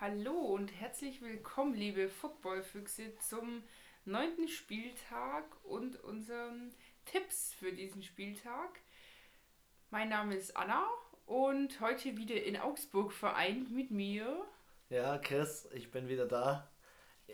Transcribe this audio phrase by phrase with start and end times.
[0.00, 3.62] Hallo und herzlich willkommen, liebe Footballfüchse, zum
[4.06, 6.72] neunten Spieltag und unseren
[7.04, 8.80] Tipps für diesen Spieltag.
[9.90, 10.86] Mein Name ist Anna
[11.26, 14.42] und heute wieder in Augsburg vereint mit mir.
[14.88, 16.70] Ja, Chris, ich bin wieder da.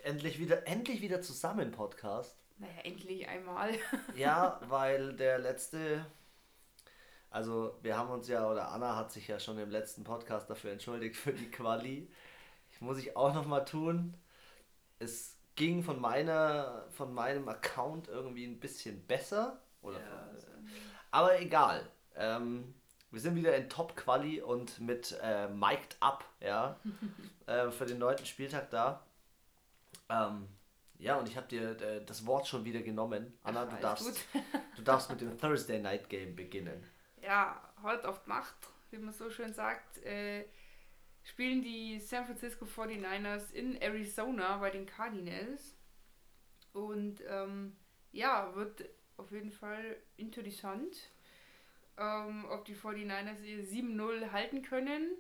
[0.02, 2.36] Endlich wieder, endlich wieder zusammen Podcast.
[2.58, 3.74] Naja, endlich einmal.
[4.16, 6.04] ja, weil der letzte,
[7.30, 10.72] also wir haben uns ja, oder Anna hat sich ja schon im letzten Podcast dafür
[10.72, 12.10] entschuldigt für die Quali.
[12.80, 14.14] Muss ich auch noch mal tun.
[14.98, 19.60] Es ging von meiner, von meinem Account irgendwie ein bisschen besser.
[19.83, 20.48] Oder ja, also.
[21.10, 21.88] Aber egal.
[22.14, 22.74] Ähm,
[23.10, 26.78] wir sind wieder in Top-Quali und mit äh, Mic'd Up, ja,
[27.47, 29.02] äh, für den neunten Spieltag da.
[30.08, 30.48] Ähm,
[30.98, 33.33] ja, und ich habe dir äh, das Wort schon wieder genommen.
[33.42, 34.27] Anna, Ach, du, darfst,
[34.77, 36.84] du darfst mit dem Thursday Night Game beginnen.
[37.22, 38.55] Ja, heute auf Nacht,
[38.91, 40.45] wie man so schön sagt, äh,
[41.26, 45.77] spielen die San Francisco 49ers in Arizona bei den Cardinals.
[46.72, 47.77] Und ähm,
[48.12, 51.10] ja, wird auf jeden Fall interessant,
[51.98, 55.16] ähm, ob die 49ers ihr 7-0 halten können.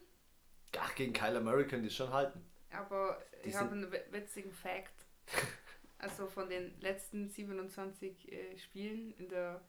[0.78, 2.44] Ach, gegen Kyler Murray können die schon halten.
[2.70, 4.92] Aber die ich habe einen witzigen Fact.
[5.98, 9.60] also von den letzten 27 äh, Spielen in der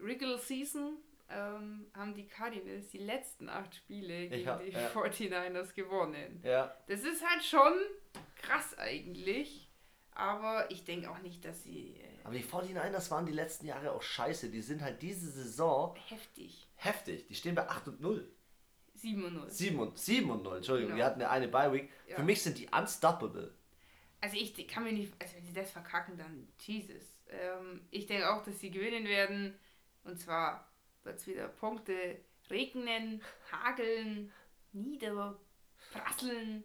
[0.00, 0.98] Regular Season
[1.30, 4.88] ähm, haben die Cardinals die letzten acht Spiele gegen hab, die ja.
[4.90, 6.40] 49ers gewonnen.
[6.42, 6.74] Ja.
[6.86, 7.72] Das ist halt schon
[8.36, 9.70] krass eigentlich.
[10.12, 11.96] Aber ich denke auch nicht, dass sie.
[11.96, 14.50] Äh aber die 49ers waren die letzten Jahre auch scheiße.
[14.50, 15.96] Die sind halt diese Saison.
[16.08, 16.68] Heftig.
[16.76, 17.26] Heftig.
[17.26, 18.30] Die stehen bei 8 und 0.
[18.94, 19.50] 7 und 0.
[19.50, 20.92] 7 und, 7 und 0, Entschuldigung.
[20.92, 20.98] Genau.
[20.98, 21.90] Wir hatten ja eine Bye-Week.
[22.08, 22.16] Ja.
[22.16, 23.52] Für mich sind die unstoppable.
[24.20, 25.12] Also ich kann mir nicht.
[25.20, 27.18] Also wenn sie das verkacken, dann Jesus.
[27.28, 29.58] Ähm, ich denke auch, dass sie gewinnen werden.
[30.04, 30.70] Und zwar
[31.04, 32.18] wird es wieder Punkte
[32.50, 34.32] regnen, hageln,
[34.72, 36.64] niederprasseln.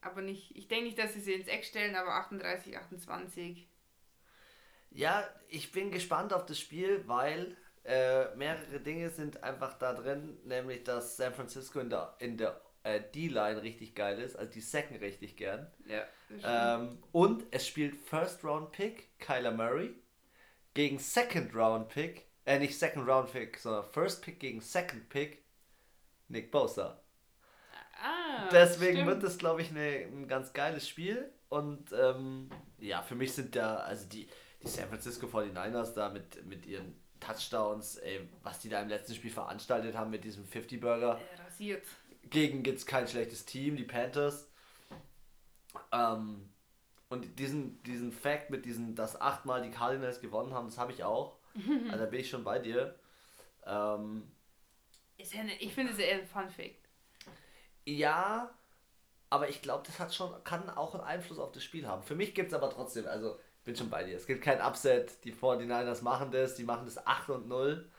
[0.00, 3.68] Aber nicht, ich denke nicht, dass sie sie ins Eck stellen, aber 38, 28.
[4.90, 10.38] Ja, ich bin gespannt auf das Spiel, weil äh, mehrere Dinge sind einfach da drin,
[10.44, 14.60] nämlich dass San Francisco in der, in der äh, D-Line richtig geil ist, also die
[14.60, 15.70] sacken richtig gern.
[15.86, 16.04] Ja.
[16.76, 19.94] Ähm, und es spielt First Round Pick Kyler Murray
[20.74, 25.44] gegen Second Round Pick äh, nicht Second Round Pick, sondern First Pick gegen Second Pick
[26.28, 27.00] Nick Bosa.
[28.02, 29.06] Ah, Deswegen stimmt.
[29.06, 31.32] wird das, glaube ich, ne, ein ganz geiles Spiel.
[31.48, 34.28] Und ähm, ja, für mich sind da, also die,
[34.62, 39.14] die San Francisco 49ers da mit, mit ihren Touchdowns, ey, was die da im letzten
[39.14, 41.18] Spiel veranstaltet haben mit diesem 50-Burger.
[41.18, 41.86] Äh, rasiert.
[42.24, 44.50] Gegen gibt es kein schlechtes Team, die Panthers.
[45.92, 46.48] Ähm,
[47.08, 51.04] und diesen, diesen Fact mit diesen, dass achtmal die Cardinals gewonnen haben, das habe ich
[51.04, 51.38] auch.
[51.90, 52.98] Also da bin ich schon bei dir.
[53.66, 54.30] Ähm,
[55.16, 56.88] ist ja eine, ich finde es eher ein Fun Fact.
[57.84, 58.50] Ja,
[59.30, 62.02] aber ich glaube, das hat schon, kann auch einen Einfluss auf das Spiel haben.
[62.02, 64.16] Für mich gibt es aber trotzdem, also ich bin schon bei dir.
[64.16, 67.90] Es gibt kein Upset, die 49ers machen das, die machen das 8 und 0.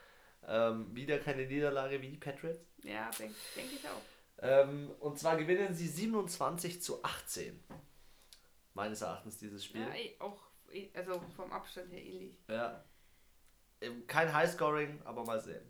[0.48, 2.60] Ähm, wieder keine Niederlage wie die Patriots.
[2.84, 4.02] Ja, denke denk ich auch.
[4.44, 7.64] Ähm, und zwar gewinnen sie 27 zu 18.
[8.74, 9.82] Meines Erachtens dieses Spiel.
[9.82, 10.42] Ja, auch,
[10.94, 12.36] also vom Abstand her ähnlich.
[12.48, 12.84] Ja.
[14.08, 15.62] Kein Highscoring, aber mal sehen.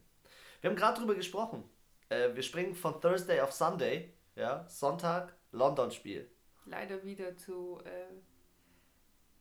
[0.61, 1.63] Wir haben gerade drüber gesprochen.
[2.09, 4.13] Äh, wir springen von Thursday auf Sunday.
[4.35, 6.29] Ja, Sonntag, London-Spiel.
[6.65, 7.81] Leider wieder zu.
[7.85, 8.13] Äh,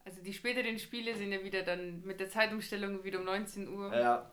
[0.05, 3.95] also die späteren Spiele sind ja wieder dann mit der Zeitumstellung wieder um 19 Uhr.
[3.95, 4.31] Ja.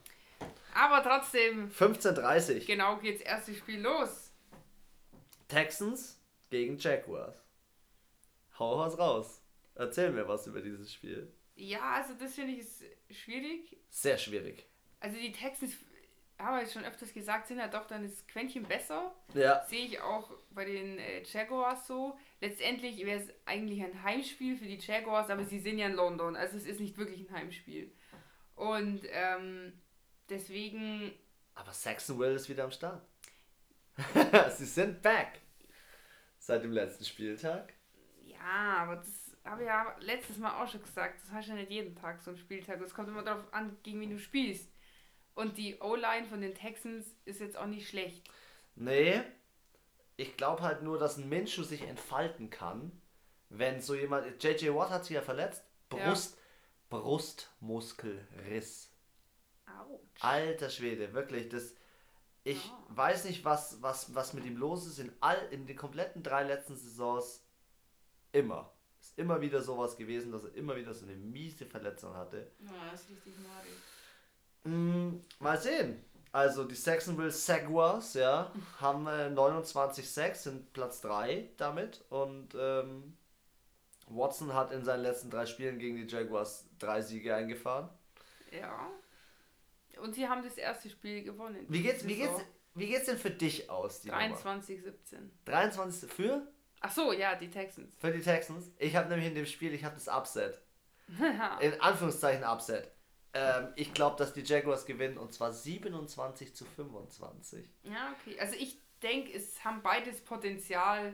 [0.74, 1.70] Aber trotzdem.
[1.70, 4.32] 15.30 Genau geht's erste Spiel los.
[5.48, 6.20] Texans
[6.50, 7.36] gegen Jaguars.
[8.60, 9.42] Hau was raus.
[9.76, 11.32] Erzähl mir was über dieses Spiel.
[11.62, 13.78] Ja, also das finde ich ist schwierig.
[13.92, 14.66] Sehr schwierig.
[15.00, 15.74] Also die Texans,
[16.40, 19.14] haben wir schon öfters gesagt, sind ja doch dann das Quäntchen besser.
[19.36, 19.64] Ja.
[19.66, 22.18] Sehe ich auch bei den äh, Jaguars so.
[22.40, 26.36] Letztendlich wäre es eigentlich ein Heimspiel für die Jaguars, aber sie sind ja in London,
[26.36, 27.94] also es ist nicht wirklich ein Heimspiel.
[28.56, 29.80] Und ähm,
[30.30, 31.14] deswegen.
[31.54, 33.06] Aber Saxonville ist wieder am Start.
[34.58, 35.42] sie sind back.
[36.40, 37.72] Seit dem letzten Spieltag.
[38.24, 41.72] Ja, aber das habe ja letztes Mal auch schon gesagt, das hast du ja nicht
[41.72, 42.80] jeden Tag so ein Spieltag.
[42.82, 44.72] Es kommt immer darauf an, gegen wen du spielst.
[45.34, 48.30] Und die O-Line von den Texans ist jetzt auch nicht schlecht.
[48.76, 49.22] Nee,
[50.18, 52.92] ich glaube halt nur, dass ein Minshew sich entfalten kann,
[53.50, 54.44] wenn so jemand.
[54.44, 55.64] JJ Watt hat sich ja verletzt.
[55.90, 56.98] Brust, ja.
[56.98, 58.94] Brustmuskelriss.
[59.66, 60.24] Autsch.
[60.24, 61.76] Alter Schwede, wirklich, das.
[62.44, 62.96] Ich oh.
[62.96, 66.44] weiß nicht, was, was, was mit ihm los ist in all in den kompletten drei
[66.44, 67.46] letzten Saisons.
[68.32, 68.74] Immer.
[69.22, 72.48] Immer wieder sowas gewesen, dass er immer wieder so eine miese Verletzung hatte.
[72.60, 73.72] Ja, das ist richtig madig.
[74.64, 76.04] Mm, mal sehen.
[76.32, 82.04] also die Saxonville Jaguars, ja, haben äh, 29-6, sind Platz 3 damit.
[82.10, 83.16] Und ähm,
[84.08, 87.90] Watson hat in seinen letzten drei Spielen gegen die Jaguars drei Siege eingefahren.
[88.52, 88.90] Ja.
[90.02, 91.66] Und sie haben das erste Spiel gewonnen.
[91.70, 92.42] Wie geht's, wie geht's,
[92.74, 94.02] wie geht's denn für dich aus?
[94.02, 95.32] 23, 17.
[95.46, 96.48] 23 für?
[96.82, 97.96] Ach so, ja, die Texans.
[98.00, 98.72] Für die Texans.
[98.78, 100.62] Ich habe nämlich in dem Spiel, ich habe das Upset.
[101.60, 102.92] in Anführungszeichen Upset.
[103.34, 107.66] Ähm, ich glaube, dass die Jaguars gewinnen und zwar 27 zu 25.
[107.84, 108.40] Ja, okay.
[108.40, 111.14] Also ich denke, es haben beides Potenzial.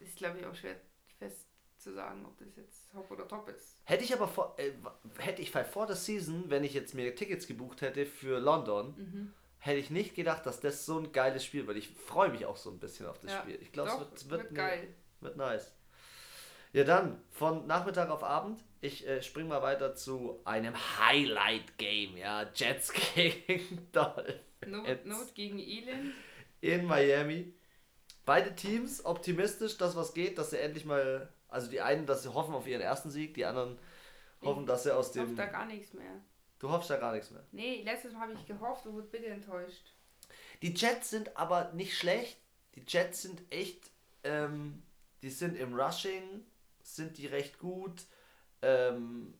[0.00, 0.76] Ist, glaube ich, auch schwer
[1.18, 1.46] fest
[1.78, 3.80] zu sagen, ob das jetzt Hop oder Top ist.
[3.84, 4.72] Hätte ich aber vor, äh,
[5.18, 9.34] hätte ich vor der Season, wenn ich jetzt mir Tickets gebucht hätte für London, mhm.
[9.66, 11.76] Hätte ich nicht gedacht, dass das so ein geiles Spiel wird.
[11.76, 13.58] Ich freue mich auch so ein bisschen auf das ja, Spiel.
[13.60, 14.88] Ich glaube, es wird, wird, wird geil.
[15.20, 15.72] Wird nice.
[16.72, 18.62] Ja, dann von Nachmittag auf Abend.
[18.80, 22.16] Ich äh, spring mal weiter zu einem Highlight-Game.
[22.16, 24.40] Ja, Jets gegen Dolphins.
[24.66, 26.12] Not, Not gegen Elend.
[26.60, 27.54] In Miami.
[28.24, 31.32] Beide Teams optimistisch, dass was geht, dass sie endlich mal.
[31.48, 33.78] Also die einen, dass sie hoffen auf ihren ersten Sieg, die anderen
[34.42, 35.22] hoffen, ich dass sie aus dem.
[35.22, 36.20] Ich hoffe da gar nichts mehr.
[36.58, 37.44] Du hoffst da gar nichts mehr.
[37.52, 39.92] Nee, letztes Mal habe ich gehofft und wurde bitte enttäuscht.
[40.62, 42.38] Die Jets sind aber nicht schlecht.
[42.74, 43.90] Die Jets sind echt.
[44.24, 44.82] Ähm,
[45.22, 46.44] die sind im Rushing
[46.82, 48.06] sind die recht gut.
[48.62, 49.34] Ähm,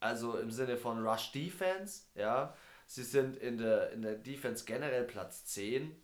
[0.00, 2.54] also im Sinne von Rush Defense, ja.
[2.86, 5.96] Sie sind in der, in der Defense generell Platz 10.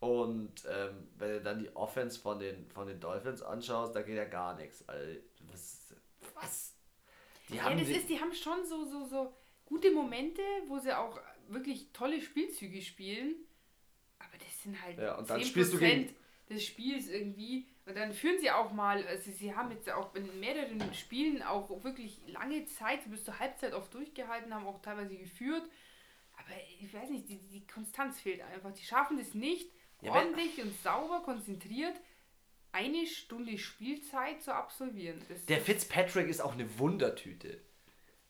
[0.00, 4.16] Und ähm, wenn du dann die Offense von den, von den Dolphins anschaust, da geht
[4.16, 4.86] ja gar nichts.
[4.88, 5.18] Also,
[5.50, 5.94] was?
[6.34, 6.74] was?
[7.48, 9.32] Die ja, haben das ist, die haben schon so, so, so
[9.64, 11.18] gute Momente, wo sie auch
[11.48, 13.34] wirklich tolle Spielzüge spielen.
[14.18, 16.14] Aber das sind halt ja, und dann 10% spielst du gegen,
[16.48, 17.66] des Spiels irgendwie.
[17.86, 21.82] Und dann führen sie auch mal, also sie haben jetzt auch in mehreren Spielen auch
[21.82, 25.62] wirklich lange Zeit, bis zur Halbzeit oft durchgehalten, haben auch teilweise geführt.
[26.36, 28.72] Aber ich weiß nicht, die, die Konstanz fehlt einfach.
[28.72, 29.70] Die schaffen das nicht,
[30.02, 31.98] ja, ordentlich und sauber, konzentriert
[32.72, 35.20] eine Stunde Spielzeit zu absolvieren.
[35.28, 37.60] Das der Fitzpatrick ist auch eine Wundertüte.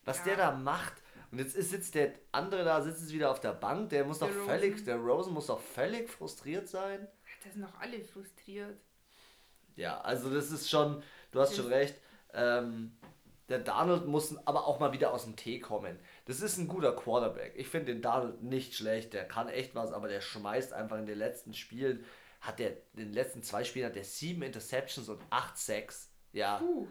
[0.04, 0.24] Was ja.
[0.24, 0.94] der da macht.
[1.30, 4.18] Und jetzt ist sitzt der andere da, sitzt jetzt wieder auf der Bank, der muss
[4.18, 7.06] der doch völlig, der Rosen muss doch völlig frustriert sein.
[7.44, 8.78] Da sind doch alle frustriert.
[9.76, 11.96] Ja, also das ist schon, du hast schon recht.
[12.32, 12.96] Ähm,
[13.48, 15.98] der Donald muss aber auch mal wieder aus dem Tee kommen.
[16.26, 17.54] Das ist ein guter Quarterback.
[17.56, 19.14] Ich finde den Donald nicht schlecht.
[19.14, 22.04] Der kann echt was, aber der schmeißt einfach in den letzten Spielen.
[22.40, 26.12] Hat der in den letzten zwei Spielen hat der sieben Interceptions und acht Sacks.
[26.32, 26.58] Ja.
[26.58, 26.86] Puh,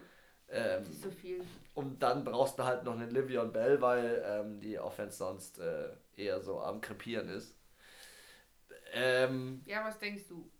[0.48, 1.42] ähm, das ist so viel.
[1.74, 5.90] Und dann brauchst du halt noch einen Livion Bell, weil ähm, die Offense sonst äh,
[6.16, 7.54] eher so am Krepieren ist.
[8.92, 10.50] Ähm, ja, was denkst du?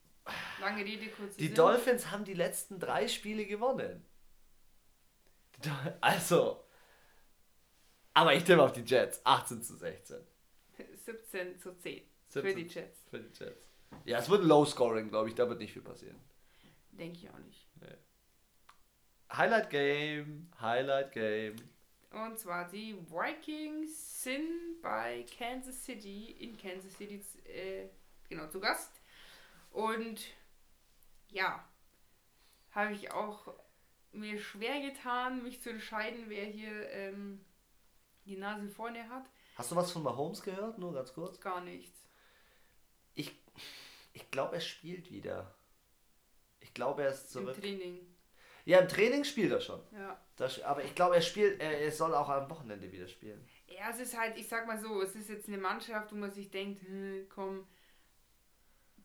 [0.61, 1.37] Lange Rede, kurz.
[1.37, 1.55] Die Sinn.
[1.55, 4.05] Dolphins haben die letzten drei Spiele gewonnen.
[6.01, 6.65] Also.
[8.15, 9.21] Aber ich tippe auf die Jets.
[9.25, 10.19] 18 zu 16.
[11.05, 12.03] 17 zu 10.
[12.29, 12.99] 17 für die Jets.
[13.09, 13.68] Für die Jets.
[14.05, 15.35] Ja, es wird Low Scoring, glaube ich.
[15.35, 16.19] Da wird nicht viel passieren.
[16.93, 17.69] Denke ich auch nicht.
[17.81, 17.97] Nee.
[19.33, 20.51] Highlight Game.
[20.61, 21.57] Highlight Game.
[22.11, 27.89] Und zwar die Vikings sind bei Kansas City in Kansas City äh,
[28.29, 29.01] genau zu Gast.
[29.71, 30.25] Und
[31.29, 31.69] ja,
[32.71, 33.55] habe ich auch
[34.13, 37.45] mir schwer getan, mich zu entscheiden, wer hier ähm,
[38.25, 39.25] die Nase vorne hat.
[39.57, 40.79] Hast du was von Mahomes gehört?
[40.79, 41.41] Nur ganz kurz.
[41.41, 41.99] Gar nichts.
[43.15, 43.37] Ich,
[44.13, 45.55] ich glaube, er spielt wieder.
[46.61, 47.55] Ich glaube, er ist zurück.
[47.57, 48.01] Im Training.
[48.65, 49.81] Ja, im Training spielt er schon.
[49.93, 50.21] Ja.
[50.37, 53.43] Das, aber ich glaube, er spielt, er, er soll auch am Wochenende wieder spielen.
[53.67, 56.31] Ja, es ist halt, ich sag mal so, es ist jetzt eine Mannschaft, wo man
[56.31, 57.67] sich denkt, hm, komm,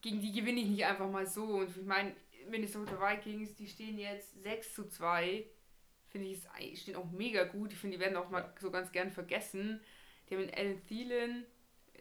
[0.01, 1.45] gegen die gewinne ich nicht einfach mal so.
[1.45, 2.13] Und ich meine,
[2.49, 5.45] Minnesota Vikings, die stehen jetzt 6 zu 2.
[6.09, 7.71] Finde ich, stehen auch mega gut.
[7.71, 9.81] Ich finde, die werden auch mal so ganz gern vergessen.
[10.29, 11.45] Die haben einen Alan Thielen,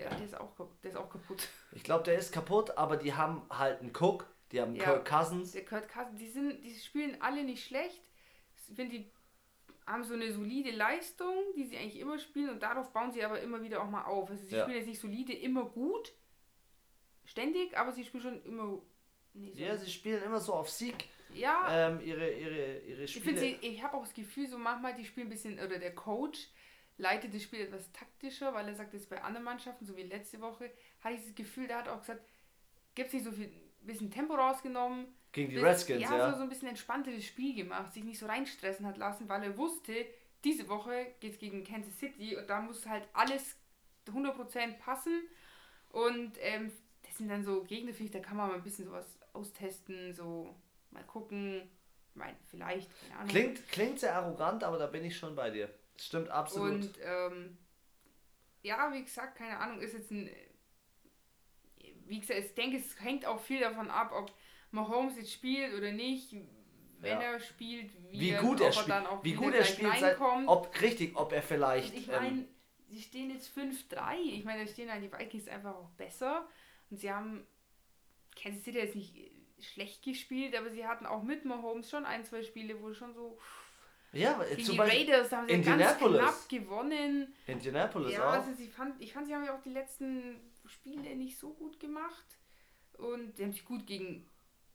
[0.05, 1.49] ja, der ist auch, der ist auch kaputt.
[1.75, 5.07] Ich glaube, der ist kaputt, aber die haben halt einen Cook, die haben ja, Kirk
[5.07, 5.53] Cousins.
[5.53, 8.03] Der Kurt Cousins, die, sind, die spielen alle nicht schlecht.
[8.69, 9.11] Ich finde, die
[9.87, 13.41] haben so eine solide Leistung, die sie eigentlich immer spielen und darauf bauen sie aber
[13.41, 14.31] immer wieder auch mal auf.
[14.31, 14.63] Also sie ja.
[14.63, 16.13] spielen jetzt nicht solide immer gut,
[17.25, 18.83] ständig, aber sie spielen schon immer.
[19.35, 21.09] Nee, so ja, sie spielen immer so auf Sieg.
[21.35, 21.89] Ja.
[21.89, 23.45] Ähm, ihre, ihre, ihre Spiele.
[23.45, 26.49] Ich, ich habe auch das Gefühl, so manchmal die spielen ein bisschen, oder der Coach
[26.99, 30.41] leitet das Spiel etwas taktischer, weil er sagt, das bei anderen Mannschaften, so wie letzte
[30.41, 30.71] Woche,
[31.01, 32.23] hatte ich das Gefühl, der hat auch gesagt,
[32.95, 35.07] gibt es nicht so viel, bisschen Tempo rausgenommen.
[35.33, 36.17] Gegen die Redskins, ja.
[36.17, 39.43] Ja, so, so ein bisschen entspannteres Spiel gemacht, sich nicht so reinstressen hat lassen, weil
[39.43, 40.07] er wusste,
[40.45, 43.57] diese Woche geht es gegen Kansas City und da muss halt alles
[44.07, 45.23] 100% passen.
[45.91, 46.73] Und ähm,
[47.03, 50.13] das sind dann so Gegner, finde ich, da kann man mal ein bisschen sowas austesten,
[50.13, 50.55] so
[50.91, 51.63] mal gucken.
[52.11, 53.29] Ich meine, vielleicht, keine Ahnung.
[53.29, 55.73] Klingt, klingt sehr arrogant, aber da bin ich schon bei dir.
[56.07, 56.73] Stimmt absolut.
[56.73, 57.59] Und ähm,
[58.63, 60.31] ja, wie gesagt, keine Ahnung, ist jetzt ein.
[62.07, 64.33] Wie gesagt, ich denke, es hängt auch viel davon ab, ob
[64.71, 66.35] Mahomes jetzt spielt oder nicht.
[66.99, 67.33] Wenn ja.
[67.33, 70.49] er spielt, wie, wie gut er, spielt, dann auch wie gut er spielt, reinkommt.
[70.49, 71.93] ob richtig, ob er vielleicht.
[71.93, 72.49] Und ich meine, ähm,
[72.89, 74.19] sie stehen jetzt 5-3.
[74.19, 76.47] Ich meine, da stehen dann die Vikings einfach auch besser.
[76.91, 77.45] Und sie haben
[78.37, 82.43] Kansas City jetzt nicht schlecht gespielt, aber sie hatten auch mit Mahomes schon ein, zwei
[82.43, 83.39] Spiele, wo schon so.
[84.13, 87.35] Ja, gegen die Raiders haben sie ganz knapp gewonnen.
[87.47, 88.33] Indianapolis ja, auch.
[88.33, 91.81] Also sie fand, ich fand, sie haben ja auch die letzten Spiele nicht so gut
[91.81, 92.39] gemacht.
[92.99, 94.29] Und sie haben sich gut gegen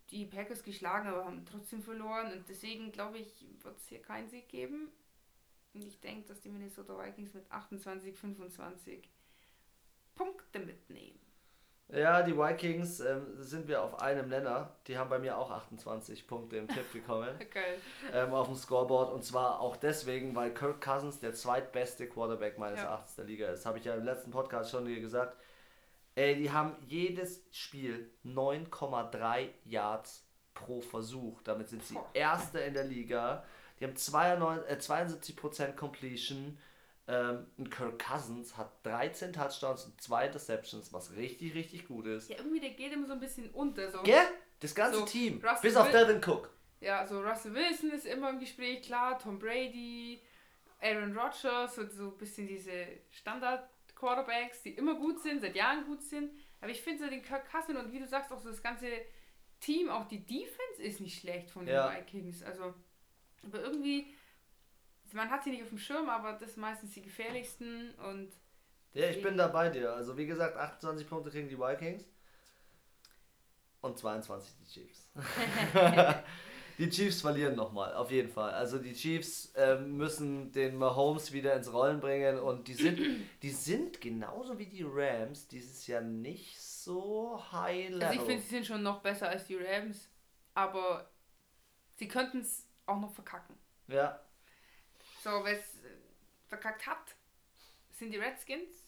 [0.10, 2.34] die Packers geschlagen, aber haben trotzdem verloren.
[2.34, 4.92] Und deswegen glaube ich, wird es hier keinen Sieg geben.
[5.74, 9.08] Und ich denke, dass die Minnesota Vikings mit 28, 25
[10.16, 11.20] Punkte mitnehmen.
[11.90, 14.76] Ja, die Vikings ähm, sind wir auf einem Nenner.
[14.88, 17.30] Die haben bei mir auch 28 Punkte im Tipp bekommen.
[17.42, 17.76] okay.
[18.14, 19.14] ähm, auf dem Scoreboard.
[19.14, 22.88] Und zwar auch deswegen, weil Kirk Cousins der zweitbeste Quarterback meines ja.
[22.88, 23.66] Erachtens der Liga ist.
[23.66, 25.38] Habe ich ja im letzten Podcast schon gesagt.
[26.16, 31.42] Ey, die haben jedes Spiel 9,3 Yards pro Versuch.
[31.44, 33.46] Damit sind sie Erste in der Liga.
[33.80, 36.58] Die haben 92, äh, 72% Completion.
[37.08, 42.30] Ähm, und Kirk Cousins hat 13 Touchdowns und 2 Interceptions, was richtig, richtig gut ist.
[42.30, 43.90] Ja, irgendwie der geht immer so ein bisschen unter.
[43.90, 44.04] So.
[44.04, 44.28] Gell?
[44.60, 45.42] Das ganze so, Team.
[45.44, 46.50] Russell bis auf Devin Cook.
[46.82, 50.22] Ja, so Russell Wilson ist immer im Gespräch, klar, Tom Brady,
[50.82, 55.86] Aaron Rodgers, so, so ein bisschen diese Standard- Quarterbacks, die immer gut sind, seit Jahren
[55.86, 56.32] gut sind.
[56.62, 58.88] Aber ich finde so den Kirk Cousins und wie du sagst, auch so das ganze
[59.60, 61.92] Team, auch die Defense ist nicht schlecht von den ja.
[61.92, 62.44] Vikings.
[62.44, 62.74] Also,
[63.44, 64.14] aber irgendwie,
[65.14, 68.32] man hat sie nicht auf dem Schirm, aber das sind meistens die gefährlichsten und.
[68.94, 69.94] Ja, ich bin da bei dir.
[69.94, 72.06] Also, wie gesagt, 28 Punkte kriegen die Vikings
[73.82, 75.10] und 22 die Chiefs.
[76.78, 78.52] die Chiefs verlieren nochmal, auf jeden Fall.
[78.52, 83.00] Also die Chiefs ähm, müssen den Mahomes wieder ins Rollen bringen und die sind,
[83.42, 88.04] die sind genauso wie die Rams dieses Jahr nicht so high level.
[88.04, 90.10] Also ich finde, sie sind schon noch besser als die Rams,
[90.54, 91.10] aber
[91.96, 93.56] sie könnten es auch noch verkacken.
[93.88, 94.20] Ja.
[95.28, 95.76] So, wer es
[96.48, 97.14] verkackt hat,
[97.92, 98.86] sind die Redskins.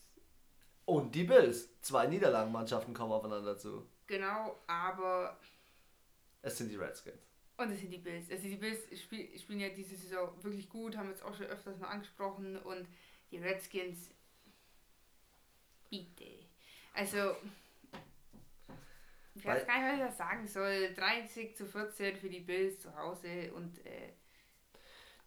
[0.85, 1.67] Und die Bills.
[1.81, 3.85] Zwei Niederlagenmannschaften kommen aufeinander zu.
[4.07, 5.37] Genau, aber.
[6.41, 7.19] Es sind die Redskins.
[7.57, 8.31] Und es sind die Bills.
[8.31, 11.77] Also die Bills spiel, spielen ja diese Saison wirklich gut, haben jetzt auch schon öfters
[11.77, 12.55] mal angesprochen.
[12.55, 12.87] Und
[13.31, 14.09] die Redskins,
[15.89, 16.45] bitte.
[16.93, 17.35] Also,
[19.35, 20.93] ich weiß gar nicht, was ich da sagen soll.
[20.93, 24.13] 30 zu 14 für die Bills zu Hause und äh,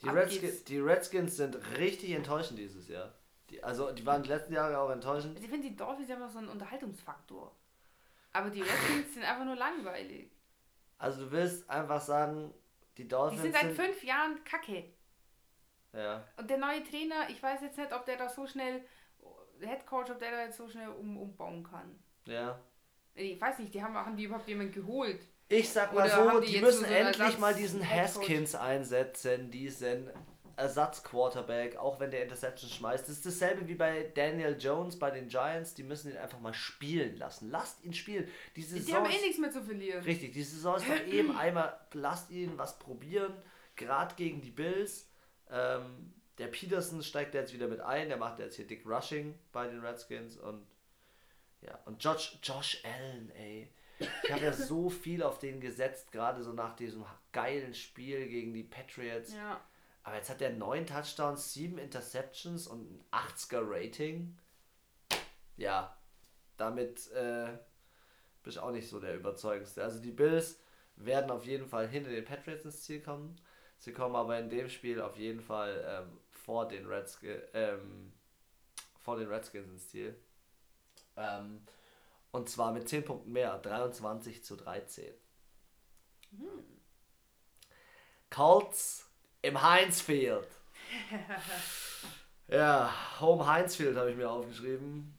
[0.02, 3.14] die, Redskins, die Redskins sind richtig enttäuschend dieses Jahr.
[3.50, 5.38] Die, also die waren die letzten Jahre auch enttäuschend.
[5.38, 7.54] Ich finde, die Dolphins haben so einen Unterhaltungsfaktor.
[8.32, 10.30] Aber die Redskins sind einfach nur langweilig.
[10.99, 12.52] Also du willst einfach sagen,
[12.97, 13.42] die Dolphins.
[13.42, 14.85] Die sind seit fünf Jahren kacke.
[15.92, 16.26] Ja.
[16.37, 18.82] Und der neue Trainer, ich weiß jetzt nicht, ob der da so schnell,
[19.61, 21.99] der Head Coach, ob der da jetzt so schnell um, umbauen kann.
[22.26, 22.59] Ja.
[23.14, 25.21] Ich weiß nicht, die haben, haben die überhaupt jemanden geholt?
[25.52, 30.09] Ich sag mal Oder so, die, die müssen so endlich mal diesen Haskins einsetzen, diesen
[30.56, 33.06] Ersatzquarterback, auch wenn der Interception schmeißt.
[33.06, 35.75] Das ist dasselbe wie bei Daniel Jones bei den Giants.
[35.75, 37.50] Die müssen ihn einfach mal spielen lassen.
[37.50, 38.26] Lasst ihn spielen.
[38.56, 40.02] Die, Saison die haben eh nichts mehr zu verlieren.
[40.04, 43.35] Richtig, die Saison ist doch eben einmal, lasst ihn was probieren.
[43.76, 45.06] Gerade gegen die Bills.
[45.50, 48.09] Ähm, der Peterson steigt jetzt wieder mit ein.
[48.09, 50.38] Der macht jetzt hier Dick Rushing bei den Redskins.
[50.38, 50.66] Und
[51.61, 53.71] ja, und Josh, Josh Allen, ey.
[54.23, 58.52] Ich habe ja so viel auf den gesetzt, gerade so nach diesem geilen Spiel gegen
[58.52, 59.35] die Patriots.
[59.35, 59.61] Ja.
[60.04, 64.37] Aber jetzt hat er neun Touchdowns, sieben Interceptions und ein 80er Rating.
[65.56, 65.97] Ja,
[66.56, 67.47] damit äh,
[68.42, 69.82] bin ich auch nicht so der überzeugendste.
[69.82, 70.59] Also die Bills
[70.97, 73.37] werden auf jeden Fall hinter den Patriots ins Ziel kommen.
[73.78, 78.12] Sie kommen aber in dem Spiel auf jeden Fall ähm, vor, den Redskins, ähm,
[79.00, 80.16] vor den Redskins ins Ziel.
[81.16, 81.62] Ähm,
[82.33, 85.15] und zwar mit 10 Punkten mehr, 23 zu 13.
[86.31, 86.81] Hm.
[88.31, 89.11] Colts
[89.43, 90.49] im Heinzfield.
[92.49, 95.17] ja, Home Heinzfield habe ich mir aufgeschrieben.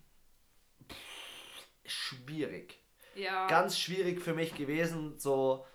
[0.89, 2.79] Pff, schwierig.
[3.15, 3.47] Ja.
[3.47, 5.65] Ganz schwierig für mich gewesen, so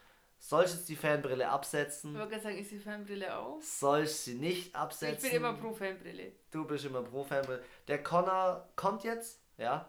[0.40, 2.14] soll ich jetzt die Fanbrille absetzen?
[2.14, 3.60] Ich wollte sagen, ist die Fanbrille auch?
[3.60, 5.24] Soll ich sie nicht absetzen?
[5.26, 6.32] Ich bin immer pro Fanbrille.
[6.50, 7.62] Du bist immer pro Fanbrille.
[7.86, 9.88] Der Connor kommt jetzt, ja.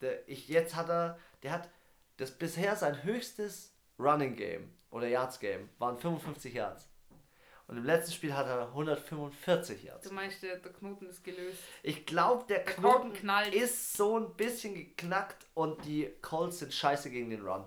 [0.00, 1.70] Der, ich, jetzt hat er, der hat
[2.16, 6.88] das bisher sein höchstes Running Game oder Yards Game waren 55 Yards.
[7.68, 10.08] Und im letzten Spiel hat er 145 Yards.
[10.08, 11.58] Du meinst, der, der Knoten ist gelöst?
[11.82, 13.12] Ich glaube, der, der, Knoten
[13.52, 17.64] ist so ein bisschen geknackt und die Colts sind scheiße gegen den Run.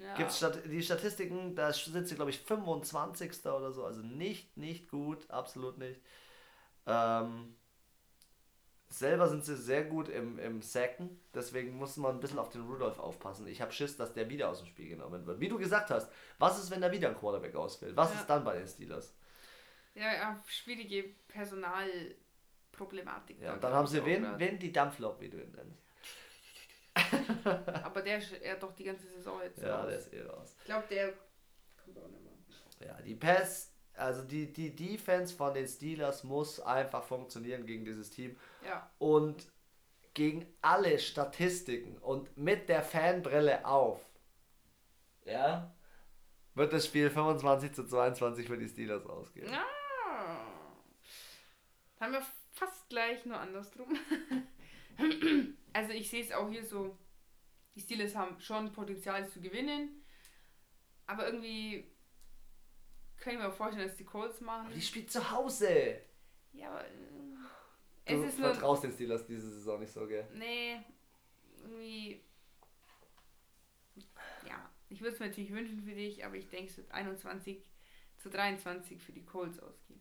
[0.00, 0.14] Ja.
[0.16, 3.46] Gibt's Stat die Statistiken, da sind sie, glaube ich, 25.
[3.46, 3.84] oder so.
[3.84, 6.00] Also nicht, nicht gut, absolut nicht.
[6.86, 7.54] Ähm,
[8.88, 12.62] Selber sind sie sehr gut im, im Sacken, deswegen muss man ein bisschen auf den
[12.62, 13.48] Rudolph aufpassen.
[13.48, 15.40] Ich habe Schiss, dass der wieder aus dem Spiel genommen wird.
[15.40, 17.96] Wie du gesagt hast, was ist, wenn da wieder ein Quarterback ausfällt?
[17.96, 18.20] Was ja.
[18.20, 19.16] ist dann bei den Steelers?
[19.94, 23.40] Ja, ja schwierige Personalproblematik.
[23.40, 24.58] Ja, und dann haben sie wen, wen?
[24.58, 25.82] Die Dampflok, wie du ihn nennst.
[27.84, 29.88] Aber der ist ja doch die ganze Saison jetzt Ja, raus.
[29.88, 30.54] der ist eh raus.
[30.58, 31.12] Ich glaube, der
[31.82, 32.32] kommt auch nicht mehr.
[32.86, 38.10] Ja, die Pass, also die, die Defense von den Steelers muss einfach funktionieren gegen dieses
[38.10, 38.36] Team.
[38.64, 38.90] Ja.
[38.98, 39.46] Und
[40.14, 44.04] gegen alle Statistiken und mit der Fanbrille auf.
[45.24, 45.74] Ja.
[46.54, 49.50] Wird das Spiel 25 zu 22 für die Steelers ausgehen.
[49.50, 49.64] Ja.
[52.00, 52.22] Haben wir
[52.52, 53.98] fast gleich nur andersrum.
[55.72, 56.96] also ich sehe es auch hier so,
[57.74, 60.04] die Steelers haben schon Potenzial zu gewinnen,
[61.06, 61.90] aber irgendwie
[63.24, 64.66] kann ich mir vorstellen, dass die Colts machen.
[64.66, 65.98] Aber die spielt zu Hause.
[66.52, 66.84] Ja, aber.
[66.84, 66.90] Äh,
[68.04, 70.28] es du ist vertraust nur, den Steelers diese Saison nicht so, gell?
[70.34, 70.78] Nee,
[71.62, 72.22] irgendwie.
[74.46, 77.64] Ja, ich würde es mir natürlich wünschen für dich, aber ich denke, es wird 21
[78.18, 80.00] zu 23 für die Colts ausgehen.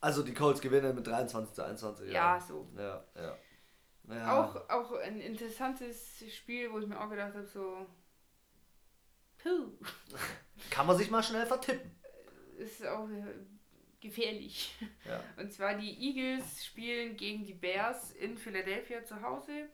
[0.00, 2.06] Also die Colts gewinnen mit 23 zu 21.
[2.06, 2.68] Ja, ja so.
[2.76, 3.38] Ja, ja.
[4.08, 4.40] ja.
[4.40, 7.86] Auch, auch ein interessantes Spiel, wo ich mir auch gedacht habe, so.
[9.46, 9.72] Puh.
[10.70, 11.90] Kann man sich mal schnell vertippen.
[12.58, 13.34] Ist auch äh,
[14.00, 14.74] gefährlich.
[15.04, 15.22] Ja.
[15.36, 19.68] Und zwar die Eagles spielen gegen die Bears in Philadelphia zu Hause.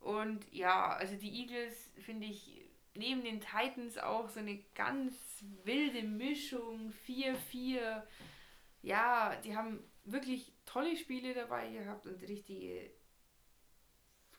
[0.00, 2.62] Und ja, also die Eagles finde ich
[2.94, 5.14] neben den Titans auch so eine ganz
[5.64, 6.92] wilde Mischung.
[7.06, 8.02] 4-4
[8.86, 12.88] ja, die haben wirklich tolle Spiele dabei gehabt und richtige,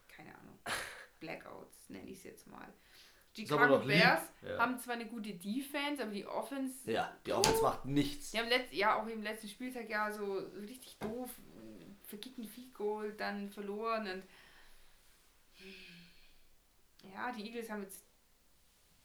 [0.08, 0.58] keine Ahnung,
[1.20, 2.72] Blackouts nenne ich es jetzt mal.
[3.46, 4.58] Chicago Bears ja.
[4.58, 6.90] haben zwar eine gute Defense, aber die Offense.
[6.90, 8.30] Ja, die Offense oh, macht nichts.
[8.30, 11.30] Die haben letzt, ja auch im letzten Spieltag ja so richtig doof
[12.04, 14.22] verkickten Field Goal dann verloren und
[17.12, 18.02] ja, die Eagles haben jetzt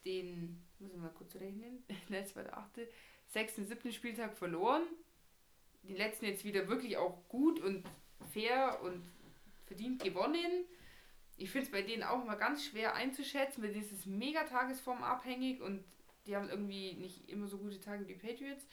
[0.05, 2.87] den, muss ich mal kurz rechnen, letzte war der achte,
[3.27, 4.83] sechsten, siebten Spieltag verloren
[5.83, 7.83] die letzten jetzt wieder wirklich auch gut und
[8.31, 9.03] fair und
[9.65, 10.65] verdient gewonnen.
[11.37, 15.61] Ich finde es bei denen auch immer ganz schwer einzuschätzen, weil dieses mega Tagesform abhängig
[15.61, 15.83] und
[16.25, 18.65] die haben irgendwie nicht immer so gute Tage wie die Patriots.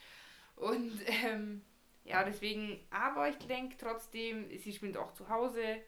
[0.55, 1.63] Und ähm,
[2.03, 5.81] ja, deswegen, aber ich denke trotzdem, sie spielen auch zu Hause.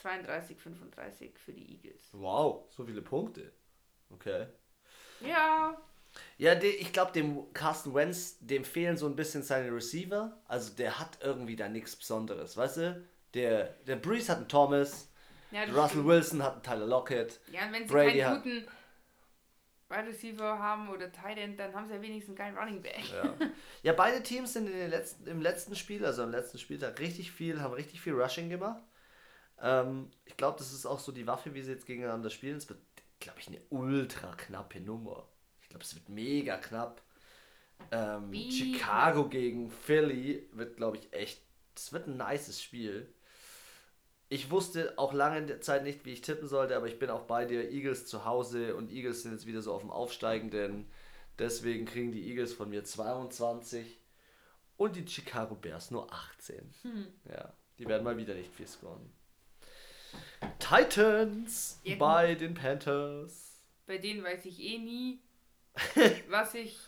[0.00, 2.10] 32, 35 für die Eagles.
[2.12, 3.52] Wow, so viele Punkte.
[4.10, 4.46] Okay.
[5.20, 5.76] Ja,
[6.36, 10.36] ja, de, ich glaube, dem Carsten Wentz, dem fehlen so ein bisschen seine Receiver.
[10.46, 13.04] Also der hat irgendwie da nichts Besonderes, weißt du?
[13.34, 15.10] Der, der Breeze hat einen Thomas,
[15.50, 16.04] ja, Russell.
[16.04, 17.40] Wilson hat einen Tyler Lockett.
[17.52, 18.68] Ja, und wenn sie Brady keinen guten
[19.88, 23.02] Wide Receiver haben oder Tight End, dann haben sie ja wenigstens keinen Running Back.
[23.10, 23.34] Ja.
[23.82, 27.32] ja, beide Teams sind in den letzten, im letzten Spiel, also im letzten Spieltag, richtig
[27.32, 28.82] viel, haben richtig viel Rushing gemacht.
[29.60, 32.58] Ähm, ich glaube, das ist auch so die Waffe, wie sie jetzt gegeneinander spielen.
[32.58, 32.80] Es wird,
[33.18, 35.26] glaube ich, eine ultra knappe Nummer.
[35.62, 37.02] Ich glaube, es wird mega knapp.
[37.90, 41.42] Ähm, Chicago gegen Philly wird, glaube ich, echt.
[41.74, 43.12] Das wird ein nices Spiel.
[44.30, 47.46] Ich wusste auch lange Zeit nicht, wie ich tippen sollte, aber ich bin auch bei
[47.46, 47.70] dir.
[47.70, 50.86] Eagles zu Hause und Eagles sind jetzt wieder so auf dem Aufsteigenden.
[51.38, 53.98] Deswegen kriegen die Eagles von mir 22
[54.76, 56.74] und die Chicago Bears nur 18.
[56.82, 57.06] Hm.
[57.30, 59.12] Ja, die werden mal wieder nicht viel scoren.
[60.58, 63.60] Titans ja, bei den Panthers.
[63.86, 65.20] Bei denen weiß ich eh nie,
[66.28, 66.78] was ich,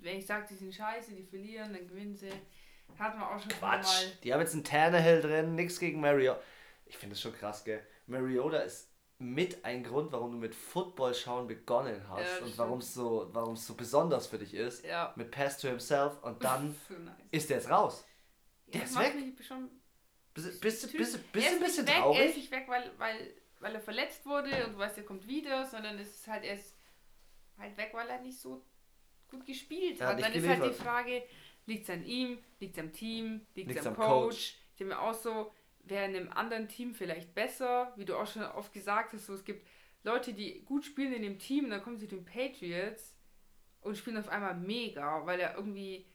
[0.00, 2.30] wenn ich sage, die sind scheiße, die verlieren, dann gewinnen sie.
[2.98, 3.84] Hat man auch schon Quatsch.
[3.84, 4.12] mal.
[4.22, 6.40] Die haben jetzt einen Tannehill drin, nichts gegen Mariota.
[6.86, 7.86] Ich finde es schon krass, gell?
[8.06, 12.78] Mariota ist mit ein Grund, warum du mit Football schauen begonnen hast ja, und warum
[12.78, 14.84] es so, so besonders für dich ist.
[14.84, 15.12] Ja.
[15.16, 17.14] Mit Pass to Himself und dann so nice.
[17.32, 18.04] ist der jetzt raus.
[18.68, 19.14] Der ja, ist weg.
[19.46, 19.70] Schon
[20.34, 22.20] bist, bist, bist, bist, ein bisschen weg, traurig?
[22.20, 25.26] Er ist nicht weg, weil, weil, weil er verletzt wurde und du weißt, er kommt
[25.26, 26.76] wieder, sondern es ist halt erst
[27.58, 28.64] halt weg, weil er nicht so
[29.28, 30.20] gut gespielt hat.
[30.20, 31.22] Dann ist halt die Frage,
[31.68, 34.08] liegt es an ihm, liegt es am Team, liegt es am, am, Coach?
[34.08, 34.58] Coach?
[34.72, 35.52] Ich denke mir auch so,
[35.84, 39.34] wäre in einem anderen Team vielleicht besser, wie du auch schon oft gesagt hast, so
[39.34, 39.66] es gibt
[40.02, 43.16] Leute, die gut spielen in dem Team und dann kommen sie zu den Patriots
[43.80, 46.06] und spielen auf einmal mega, weil er irgendwie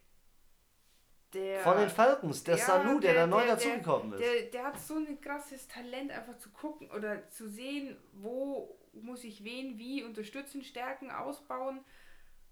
[1.33, 4.19] der, Von den Falcons, der ja, Sanu, der, der da neu dazugekommen ist.
[4.19, 9.23] Der, der hat so ein krasses Talent, einfach zu gucken oder zu sehen, wo muss
[9.23, 11.83] ich wen wie unterstützen, stärken, ausbauen.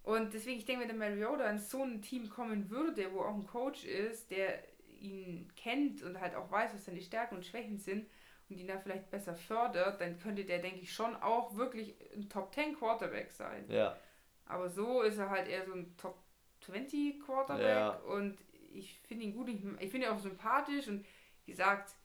[0.03, 3.35] Und deswegen, ich denke, wenn der Mariota in so ein Team kommen würde, wo auch
[3.35, 4.63] ein Coach ist, der
[4.99, 8.07] ihn kennt und halt auch weiß, was seine Stärken und Schwächen sind
[8.49, 12.29] und ihn da vielleicht besser fördert, dann könnte der, denke ich, schon auch wirklich ein
[12.29, 13.65] Top 10 Quarterback sein.
[13.69, 13.95] Ja.
[14.45, 16.17] Aber so ist er halt eher so ein Top
[16.61, 17.89] 20 Quarterback ja.
[17.89, 18.37] und
[18.73, 21.05] ich finde ihn gut, ich, ich finde ihn auch sympathisch und
[21.45, 21.95] wie gesagt,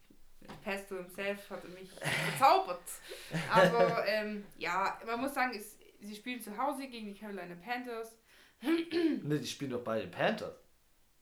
[0.63, 2.83] Pesto himself hat mich verzaubert.
[3.53, 5.76] Aber ähm, ja, man muss sagen, es,
[6.07, 8.17] sie spielen zu Hause gegen die Carolina Panthers.
[8.63, 10.55] ne, die spielen doch bei den Panthers.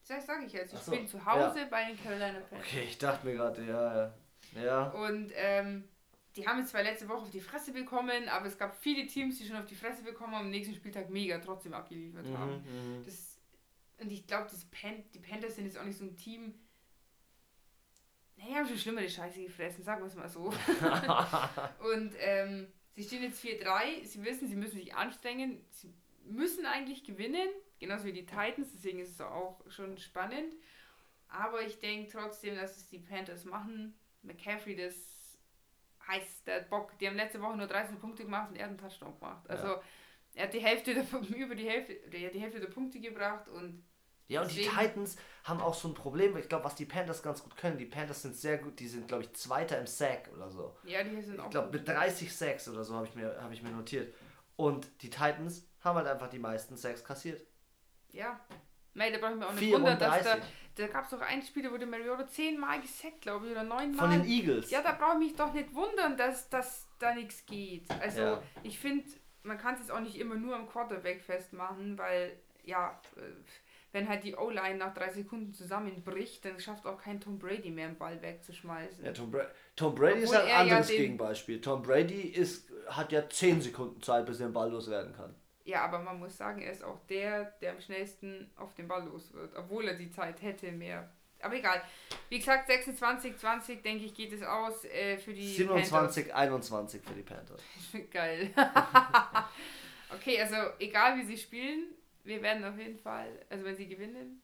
[0.06, 0.70] Das sage ich jetzt.
[0.70, 1.66] Sie so, spielen zu Hause ja.
[1.66, 2.66] bei den Carolina Panthers.
[2.66, 3.96] Okay, ich dachte mir gerade, ja,
[4.54, 4.64] ja.
[4.64, 4.88] ja.
[4.90, 5.84] Und ähm,
[6.36, 9.38] die haben jetzt zwar letzte Woche auf die Fresse bekommen, aber es gab viele Teams,
[9.38, 12.52] die schon auf die Fresse bekommen und am nächsten Spieltag mega trotzdem abgeliefert mhm, haben.
[12.56, 13.04] Mhm.
[13.04, 13.38] Das,
[14.00, 16.54] und ich glaube, Pan die Panthers sind jetzt auch nicht so ein Team.
[18.36, 20.46] Naja, haben schon schlimmere Scheiße gefressen, sagen wir es mal so.
[21.94, 25.92] und ähm, sie stehen jetzt 4-3, sie wissen, sie müssen sich anstrengen, sie
[26.24, 30.54] müssen eigentlich gewinnen, genauso wie die Titans, deswegen ist es auch schon spannend.
[31.28, 33.94] Aber ich denke trotzdem, dass es die Panthers machen.
[34.22, 34.94] McCaffrey, das
[36.06, 36.96] heißt der Bock.
[36.98, 39.48] Die haben letzte Woche nur 13 Punkte gemacht und er hat einen Touchdown gemacht.
[39.48, 39.82] Also ja.
[40.34, 41.04] er hat die Hälfte der,
[41.36, 43.84] über die Hälfte, die Hälfte der Punkte gebracht und
[44.26, 44.70] ja, und Deswegen.
[44.70, 47.76] die Titans haben auch so ein Problem, ich glaube, was die Panthers ganz gut können.
[47.76, 50.74] Die Panthers sind sehr gut, die sind, glaube ich, Zweiter im Sack oder so.
[50.84, 51.44] Ja, die sind auch.
[51.44, 54.14] Ich glaube, mit 30 Sacks oder so habe ich, mir, hab ich mir notiert.
[54.56, 57.44] Und die Titans haben halt einfach die meisten Sacks kassiert.
[58.12, 58.40] Ja.
[58.94, 60.36] Mate, da brauche ich mir auch nicht wundern, dass da,
[60.76, 64.08] da gab es doch ein Spiel, da wurde Mariota zehnmal gesackt, glaube ich, oder neunmal.
[64.08, 64.70] Von den Eagles.
[64.70, 67.90] Ja, da brauche ich mich doch nicht wundern, dass, dass da nichts geht.
[68.00, 68.42] Also, ja.
[68.62, 69.04] ich finde,
[69.42, 73.20] man kann es jetzt auch nicht immer nur am Quarterback festmachen, weil, ja, äh,
[73.94, 77.86] wenn halt die O-Line nach drei Sekunden zusammenbricht, dann schafft auch kein Tom Brady mehr,
[77.86, 79.04] einen Ball wegzuschmeißen.
[79.04, 81.60] Ja, Tom, Bra Tom Brady Obwohl ist ein anderes ja Gegenbeispiel.
[81.60, 85.32] Tom Brady ist, hat ja zehn Sekunden Zeit, bis er den Ball loswerden kann.
[85.64, 89.04] Ja, aber man muss sagen, er ist auch der, der am schnellsten auf den Ball
[89.04, 91.08] los wird, obwohl er die Zeit hätte mehr.
[91.40, 91.80] Aber egal.
[92.28, 96.36] Wie gesagt, 26, 20, denke ich, geht es aus äh, für die 27, Panthers.
[96.36, 97.62] 21 für die Panthers.
[98.10, 98.50] Geil.
[100.14, 104.42] okay, also egal wie sie spielen, wir werden auf jeden Fall, also wenn sie gewinnen.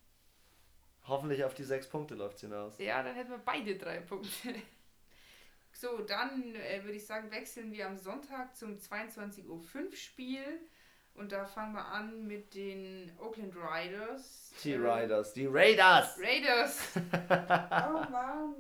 [1.07, 2.79] Hoffentlich auf die sechs Punkte läuft es hinaus.
[2.79, 4.55] Ja, dann hätten wir beide drei Punkte.
[5.73, 10.61] So, dann äh, würde ich sagen, wechseln wir am Sonntag zum 22.05 Uhr Spiel.
[11.14, 14.53] Und da fangen wir an mit den Oakland Riders.
[14.62, 16.19] Die Riders, die Raiders!
[16.19, 16.88] Raiders!
[16.97, 18.55] oh Mann!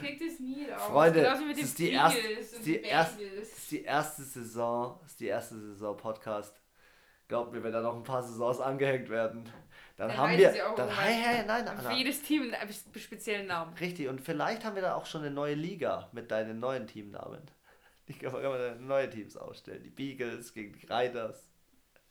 [0.00, 0.82] Kriegt es nie raus.
[0.82, 5.58] Freunde, es ist die, erste, ist die, erste, ist die erste Saison, ist die erste
[5.58, 6.61] Saison Podcast.
[7.32, 9.44] Glaubt mir, wenn da noch ein paar Saisons angehängt werden,
[9.96, 10.52] dann, dann haben wir.
[10.76, 13.72] Dann, hey, hey, nein, nein, Für jedes Team einen speziellen Namen.
[13.78, 17.40] Richtig, und vielleicht haben wir da auch schon eine neue Liga mit deinen neuen Teamnamen.
[18.06, 19.82] Die kann man, kann man neue Teams aufstellen.
[19.82, 21.48] Die Beagles gegen die Riders.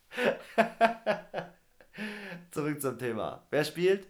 [2.49, 3.45] Zurück zum Thema.
[3.51, 4.07] Wer spielt?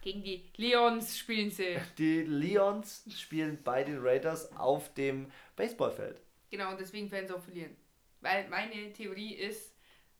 [0.00, 1.76] Gegen die Lions spielen sie.
[1.98, 6.22] Die Lions spielen bei den Raiders auf dem Baseballfeld.
[6.48, 7.76] Genau, und deswegen werden sie auch verlieren.
[8.22, 9.71] Weil meine Theorie ist,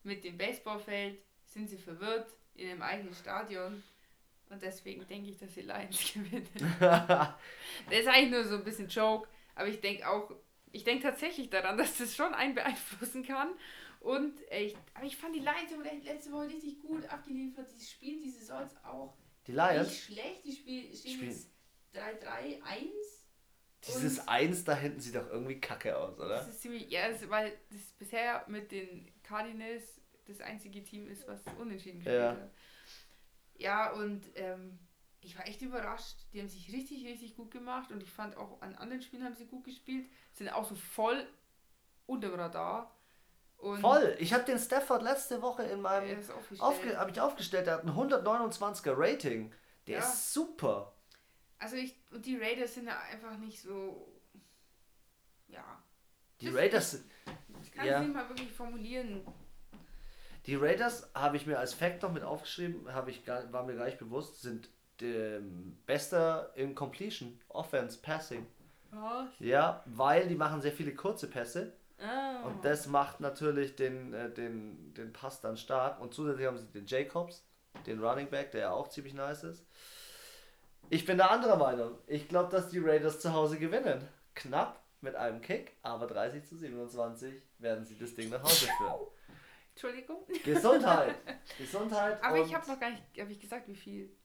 [0.03, 3.83] mit dem Baseballfeld sind sie verwirrt in dem eigenen Stadion.
[4.49, 6.47] Und deswegen denke ich, dass die Lions gewinnen.
[6.79, 7.35] das
[7.89, 9.27] ist eigentlich nur so ein bisschen Joke.
[9.55, 10.31] Aber ich denke auch,
[10.71, 13.51] ich denke tatsächlich daran, dass das schon einen beeinflussen kann.
[13.99, 15.71] Und ich, aber ich fand die Lions
[16.03, 17.67] letzte Woche richtig gut abgeliefert.
[17.73, 19.15] Die spielen die Saison auch
[19.47, 19.87] die Lions?
[19.87, 20.45] nicht schlecht.
[20.45, 21.49] Die spiel, stehen jetzt
[21.93, 22.59] 3-3-1.
[23.87, 26.37] Dieses 1 da hinten sieht doch irgendwie kacke aus, oder?
[26.37, 31.27] Das ist ziemlich, ja, das, weil das bisher mit den Cardinals das einzige Team ist,
[31.27, 32.31] was unentschieden gespielt ja.
[32.31, 32.51] hat.
[33.55, 34.79] Ja, und ähm,
[35.21, 36.17] ich war echt überrascht.
[36.31, 39.35] Die haben sich richtig, richtig gut gemacht und ich fand auch an anderen Spielen haben
[39.35, 40.07] sie gut gespielt.
[40.33, 41.27] Sind auch so voll
[42.05, 42.95] unter dem Radar.
[43.57, 44.15] Und voll!
[44.19, 46.19] Ich habe den Stafford letzte Woche in meinem.
[46.59, 49.53] Aufge habe ich aufgestellt, der hat ein 129er Rating.
[49.87, 50.03] Der ja.
[50.03, 50.93] ist super.
[51.57, 51.95] Also ich.
[52.11, 54.13] Und die Raiders sind ja einfach nicht so.
[55.47, 55.82] Ja.
[56.43, 56.99] Die Raiders.
[57.63, 57.99] Ich kann ja.
[57.99, 59.21] es nicht mal wirklich formulieren.
[60.45, 63.85] Die Raiders habe ich mir als Fact noch mit aufgeschrieben, ich gar, war mir gar
[63.85, 64.69] nicht bewusst, sind
[65.01, 68.45] ähm, bester in Completion, Offense, Passing.
[68.91, 69.29] Was?
[69.39, 71.73] Ja, weil die machen sehr viele kurze Pässe.
[71.99, 72.47] Oh.
[72.47, 76.01] Und das macht natürlich den, äh, den, den Pass dann stark.
[76.01, 77.45] Und zusätzlich haben sie den Jacobs,
[77.85, 79.65] den Running Back, der ja auch ziemlich nice ist.
[80.89, 81.97] Ich bin der anderer Meinung.
[82.07, 84.05] Ich glaube, dass die Raiders zu Hause gewinnen.
[84.35, 89.07] Knapp mit einem Kick, aber 30 zu 27 werden sie das Ding nach Hause führen.
[89.71, 90.25] Entschuldigung.
[90.43, 91.15] Gesundheit.
[91.57, 92.23] Gesundheit.
[92.23, 94.15] Aber ich habe noch gar nicht, habe ich gesagt, wie viel?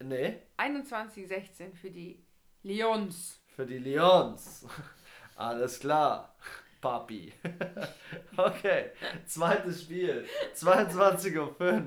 [0.00, 0.40] Nee.
[0.58, 2.24] 21-16 für die
[2.62, 3.40] Lions.
[3.48, 4.66] Für die Lions.
[5.36, 6.36] Alles klar.
[6.80, 7.32] Papi.
[8.36, 8.90] okay.
[9.26, 10.26] Zweites Spiel.
[10.54, 11.86] 22.05 Uhr.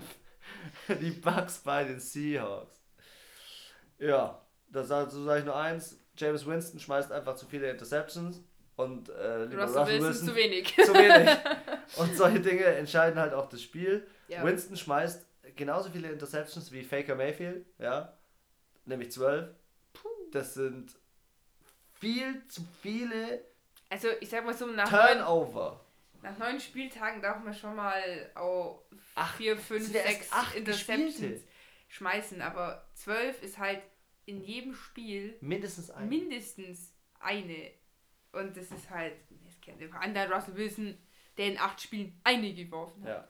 [0.96, 2.80] Die Bucks bei den Seahawks.
[3.98, 6.03] Ja, das dazu sage ich nur eins.
[6.18, 8.42] James Winston schmeißt einfach zu viele Interceptions
[8.76, 10.76] und äh, lieber Russell, Russell Wilson zu wenig.
[10.86, 11.30] Zu wenig.
[11.98, 14.08] Und solche Dinge entscheiden halt auch das Spiel.
[14.28, 14.44] Ja.
[14.44, 15.24] Winston schmeißt
[15.56, 18.18] genauso viele Interceptions wie Faker Mayfield, ja,
[18.86, 19.50] nämlich zwölf.
[20.32, 20.92] Das sind
[22.00, 23.42] viel zu viele
[23.94, 25.80] also ich sag mal so nach Turnover.
[26.24, 28.82] Neun, nach neun Spieltagen darf man schon mal auch
[29.14, 31.44] Ach, vier, fünf, sechs Interceptions Gespielte.
[31.90, 33.84] schmeißen, aber zwölf ist halt
[34.26, 36.08] in jedem Spiel mindestens eine.
[36.08, 37.72] Mindestens eine.
[38.32, 39.14] Und das ist halt,
[39.46, 40.98] das kennt einfach andere Russell Wilson,
[41.38, 43.10] der in acht Spielen eine geworfen hat.
[43.10, 43.28] Ja,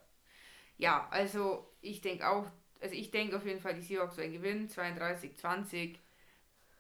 [0.78, 2.46] ja also ich denke auch,
[2.82, 6.00] also ich denke auf jeden Fall, die Seahawks werden gewinnen, 32, 20.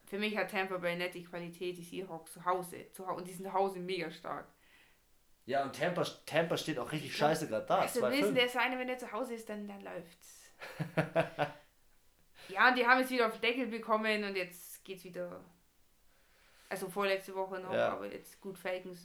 [0.05, 2.91] Für mich hat Tampa Bay die Qualität, die Seahawks zu Hause.
[2.91, 4.47] Zu Hause und die sind zu Hause mega stark.
[5.45, 7.79] Ja, und Tampa, Tampa steht auch richtig scheiße gerade da.
[7.79, 10.53] Also wissen, der ist eine, wenn er zu Hause ist, dann, dann läuft's.
[12.53, 15.43] ja, und die haben es wieder auf den Deckel bekommen und jetzt geht's wieder.
[16.69, 17.93] Also vorletzte Woche noch, ja.
[17.93, 18.97] aber jetzt gut faken.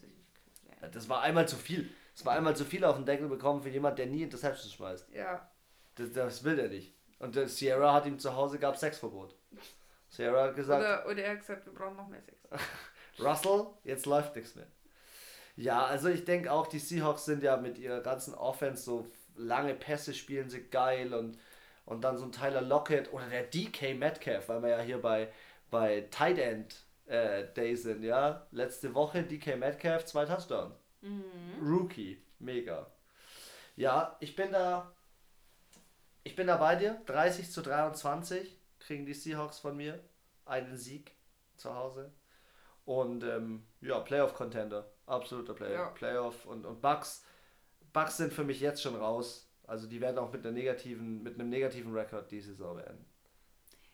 [0.81, 0.89] Ja.
[0.89, 1.91] Das war einmal zu viel.
[2.15, 5.09] Das war einmal zu viel auf den Deckel bekommen für jemand, der nie Interceptions schmeißt.
[5.13, 5.51] Ja.
[5.97, 6.95] Das, das will er nicht.
[7.19, 9.35] Und Sierra hat ihm zu Hause gab Sexverbot.
[10.09, 10.81] Sarah hat gesagt.
[10.81, 12.39] Oder, oder er hat gesagt, wir brauchen noch mehr Sex.
[13.21, 14.67] Russell, jetzt läuft nichts mehr.
[15.57, 19.75] Ja, also ich denke auch, die Seahawks sind ja mit ihrer ganzen Offense so lange
[19.75, 21.39] Pässe spielen sie geil und,
[21.88, 25.33] und dann so ein Tyler Lockett oder der DK Metcalf, weil wir ja hier bei,
[25.70, 28.46] bei Tight End äh, Day sind, ja.
[28.51, 30.74] Letzte Woche DK Metcalf, zwei Touchdowns.
[31.01, 31.24] Mhm.
[31.62, 32.90] Rookie, mega.
[33.74, 34.92] Ja, ich bin da,
[36.24, 39.98] ich bin da bei dir, 30 zu 23 kriegen die Seahawks von mir
[40.44, 41.12] einen Sieg
[41.57, 42.12] zu Hause.
[42.85, 44.90] Und ähm, ja, Playoff-Contender.
[45.07, 45.88] Absoluter Play ja.
[45.90, 46.44] Playoff.
[46.44, 47.24] Und, und Bucks,
[47.92, 49.48] Bucks sind für mich jetzt schon raus.
[49.68, 53.04] Also die werden auch mit, einer negativen, mit einem negativen Rekord diese Saison werden.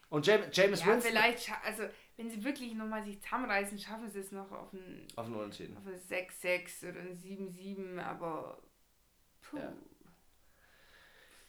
[0.08, 1.12] Und James, James ja, Winston.
[1.12, 1.82] Vielleicht, also
[2.16, 5.76] wenn sie wirklich nochmal sich zusammenreißen, schaffen sie es noch auf ein, auf ein Unentschieden.
[5.76, 8.62] Auf ein 6-6 oder ein 7-7, aber
[9.42, 9.58] puh.
[9.58, 9.72] Ja.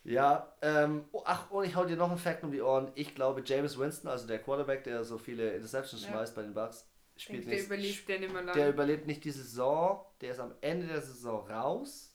[0.04, 2.92] Ja, ähm, oh, ach, und ich hau dir noch einen Fact um die Ohren.
[2.94, 6.10] Ich glaube, James Winston, also der Quarterback, der so viele Interceptions ja.
[6.10, 7.58] schmeißt bei den Bucks, spielt nicht.
[7.58, 8.56] Der überlebt der nicht.
[8.56, 10.06] Der überlebt nicht die Saison.
[10.22, 12.15] Der ist am Ende der Saison raus.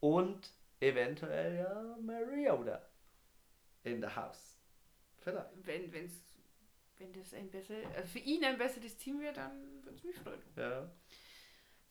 [0.00, 2.82] Und eventuell ja Mariota
[3.84, 4.56] in the house.
[5.18, 5.66] Vielleicht.
[5.66, 6.14] Wenn, wenn's,
[6.98, 10.16] wenn das ein besser, also für ihn ein besseres Team wäre, dann würde es mich
[10.16, 10.42] freuen.
[10.56, 10.88] Ja.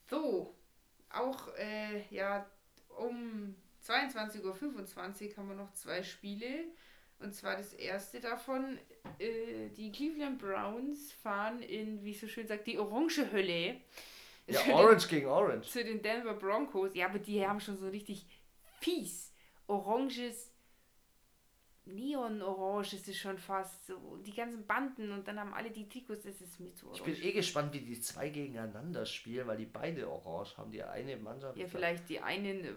[0.08, 0.54] So,
[1.10, 2.48] auch äh, ja,
[2.96, 6.64] um 22.25 Uhr haben wir noch zwei Spiele.
[7.18, 8.78] Und zwar das erste davon,
[9.18, 13.80] äh, die Cleveland Browns fahren in, wie ich so schön sagt, die Orange Hölle.
[14.52, 15.68] Ja, Orange den, gegen Orange.
[15.68, 16.94] Zu den Denver Broncos.
[16.94, 18.26] Ja, aber die haben schon so richtig
[18.80, 19.32] fies
[19.66, 20.52] oranges
[21.88, 23.86] Neon-Orange ist es schon fast.
[23.86, 24.16] So.
[24.16, 26.98] Die ganzen Banden und dann haben alle die Trikots, das ist mir zu orange.
[26.98, 30.72] Ich bin eh gespannt, wie die zwei gegeneinander spielen, weil die beide orange haben.
[30.72, 31.56] Die eine Mannschaft.
[31.56, 32.76] Ja, vielleicht die einen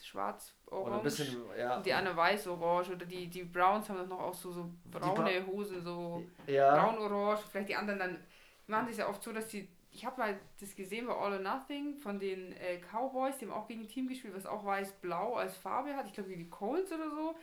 [0.00, 1.26] schwarz-orange
[1.58, 1.76] ja.
[1.76, 2.92] und die andere weiß-orange.
[2.92, 6.74] Oder die, die Browns haben noch auch so, so braune Bra Hosen, so ja.
[6.74, 7.42] braun-orange.
[7.50, 8.18] Vielleicht die anderen dann
[8.66, 11.38] machen das ja oft so, dass die ich habe mal das gesehen bei All or
[11.38, 15.36] Nothing von den äh, Cowboys, die haben auch gegen ein Team gespielt, was auch weiß-blau
[15.36, 16.06] als Farbe hat.
[16.06, 17.34] Ich glaube, wie die Colts oder so.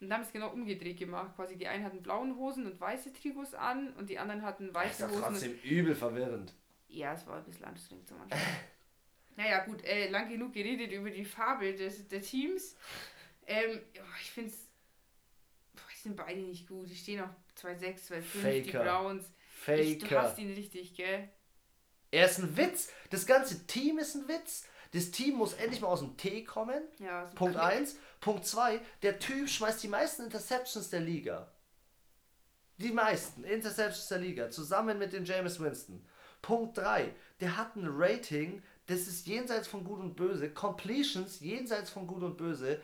[0.00, 1.36] Und haben es genau umgedreht gemacht.
[1.36, 5.08] Quasi die einen hatten blauen Hosen und weiße Trikots an und die anderen hatten weiße
[5.08, 5.20] Hosen.
[5.20, 6.54] Das ist trotzdem übel verwirrend.
[6.88, 8.38] Ja, es war ein bisschen anstrengend zum Anfang.
[9.36, 12.76] naja, gut, äh, lang genug geredet über die Farbe des, der Teams.
[13.46, 13.78] Ähm,
[14.22, 14.66] ich finde es.
[15.74, 16.88] Die sind beide nicht gut.
[16.88, 19.30] Die stehen auf 2,6, 2,5, die Browns.
[19.50, 19.80] Faker.
[19.82, 21.28] Ich, du hast ihn richtig, gell?
[22.10, 22.88] Er ist ein Witz.
[23.10, 24.64] Das ganze Team ist ein Witz.
[24.92, 26.82] Das Team muss endlich mal aus dem Tee kommen.
[26.98, 27.96] Ja, Punkt 1.
[28.20, 28.80] Punkt 2.
[29.02, 31.52] Der Typ schmeißt die meisten Interceptions der Liga.
[32.78, 34.50] Die meisten Interceptions der Liga.
[34.50, 36.04] Zusammen mit dem James Winston.
[36.42, 37.14] Punkt 3.
[37.40, 40.50] Der hat ein Rating, das ist jenseits von Gut und Böse.
[40.50, 42.80] Completions jenseits von Gut und Böse.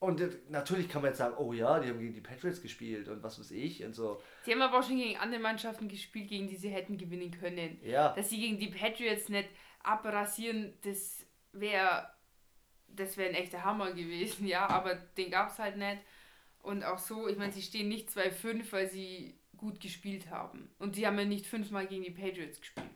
[0.00, 3.22] Und natürlich kann man jetzt sagen, oh ja, die haben gegen die Patriots gespielt und
[3.22, 4.20] was weiß ich und so.
[4.44, 7.78] Sie haben aber auch schon gegen andere Mannschaften gespielt, gegen die sie hätten gewinnen können.
[7.84, 8.14] Ja.
[8.14, 9.50] Dass sie gegen die Patriots nicht
[9.82, 12.08] abrasieren, das wäre
[12.96, 15.98] das wäre ein echter Hammer gewesen, ja, aber den gab es halt nicht.
[16.62, 20.70] Und auch so, ich meine, sie stehen nicht 2-5, weil sie gut gespielt haben.
[20.78, 22.90] Und sie haben ja nicht fünfmal gegen die Patriots gespielt.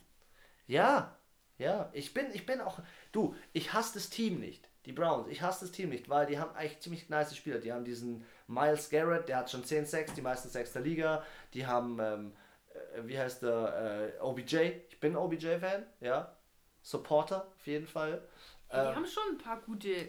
[0.66, 1.18] Ja,
[1.58, 2.80] ja, ich bin, ich bin auch,
[3.12, 4.68] du, ich hasse das Team nicht.
[4.86, 7.58] Die Browns, ich hasse das Team nicht, weil die haben eigentlich ziemlich nice Spieler.
[7.58, 11.24] Die haben diesen Miles Garrett, der hat schon 10 Sacks, die meisten Sacks der Liga.
[11.54, 12.32] Die haben, ähm,
[12.74, 14.72] äh, wie heißt der, äh, OBJ.
[14.88, 16.36] Ich bin OBJ-Fan, ja.
[16.82, 18.22] Supporter auf jeden Fall.
[18.70, 20.08] Die ähm, haben schon ein paar gute.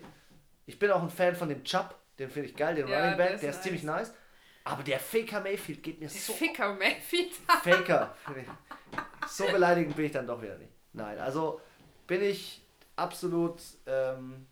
[0.65, 3.17] Ich bin auch ein Fan von dem Chubb, den finde ich geil, den ja, Running
[3.17, 3.63] Back, der ist, der ist nice.
[3.63, 4.13] ziemlich nice.
[4.65, 6.33] Aber der Faker Mayfield geht mir so.
[6.33, 7.33] Faker Mayfield?
[7.63, 8.15] Faker.
[9.27, 10.71] So beleidigend bin ich dann doch wieder nicht.
[10.91, 11.61] Nein, also
[12.07, 12.63] bin ich
[12.95, 14.47] absolut, ähm,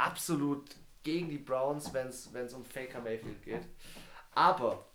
[0.00, 0.64] absolut
[1.02, 3.66] gegen die Browns, wenn es um Faker Mayfield geht.
[4.34, 4.86] Aber,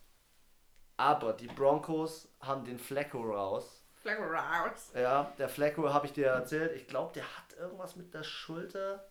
[0.97, 3.83] aber die Broncos haben den Flacco raus.
[4.01, 4.91] Flacco raus.
[4.93, 6.73] Ja, der Flacco habe ich dir erzählt.
[6.75, 9.07] Ich glaube, der hat irgendwas mit der Schulter.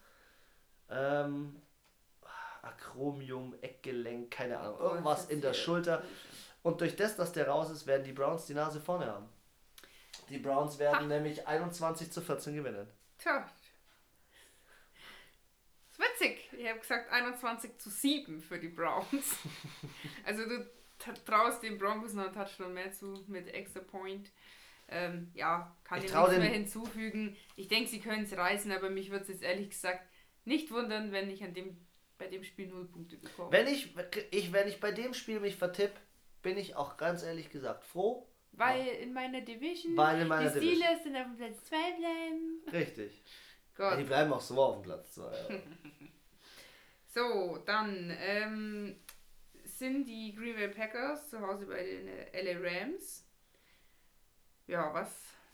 [0.88, 1.60] Ähm,
[2.62, 4.76] Akromium, Eckgelenk, keine Ahnung.
[4.80, 6.02] Oh, irgendwas in der Schulter.
[6.62, 9.28] Und durch das, dass der raus ist, werden die Browns die Nase vorne haben.
[10.28, 11.06] Die Browns werden ha.
[11.06, 12.88] nämlich 21 zu 14 gewinnen.
[13.18, 13.46] Tja.
[16.24, 16.60] Das ist witzig.
[16.60, 19.36] Ich habe gesagt 21 zu 7 für die Browns.
[20.24, 20.66] also du
[21.24, 24.30] traust den Broncos noch einen Touchdown mehr zu mit Extra Point.
[24.88, 27.36] Ähm, ja, kann ich nichts mehr hinzufügen.
[27.56, 30.06] Ich denke, sie können es reißen, aber mich würde es jetzt ehrlich gesagt
[30.44, 31.76] nicht wundern, wenn ich an dem,
[32.18, 33.50] bei dem Spiel null Punkte bekomme.
[33.50, 33.94] Wenn ich,
[34.30, 35.92] ich, wenn ich bei dem Spiel mich vertipp,
[36.42, 38.28] bin ich auch ganz ehrlich gesagt froh.
[38.52, 38.92] Weil ja.
[38.92, 42.62] in meiner Division Weil in meiner die Steelers sind auf dem Platz 2 bleiben.
[42.72, 43.24] Richtig.
[43.78, 45.62] Ja, die bleiben auch so auf dem Platz 2.
[47.14, 48.96] So, dann ähm,
[49.64, 53.24] sind die Green Bay Packers zu Hause bei den LA Rams.
[54.66, 55.10] Ja, was?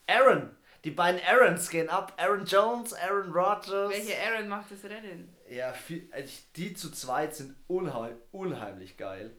[0.07, 0.57] Aaron!
[0.85, 2.15] Die beiden Aarons gehen ab.
[2.17, 3.91] Aaron Jones, Aaron Rodgers.
[3.91, 5.37] Welche Aaron macht das Rennen?
[5.51, 9.37] Ja, viel, also die zu zweit sind unheim, unheimlich geil.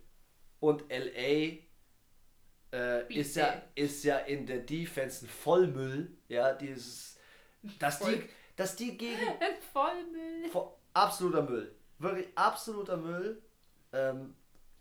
[0.59, 1.57] Und LA
[2.71, 6.15] äh, ist, ja, ist ja in der Defense ein Vollmüll.
[6.27, 7.17] Ja, dieses.
[7.79, 8.17] Dass Voll.
[8.17, 9.17] die, dass die gegen.
[9.73, 10.51] Vollmüll.
[10.51, 11.75] Vo absoluter Müll.
[12.01, 13.41] Wirklich absoluter Müll.
[13.93, 14.35] Ähm,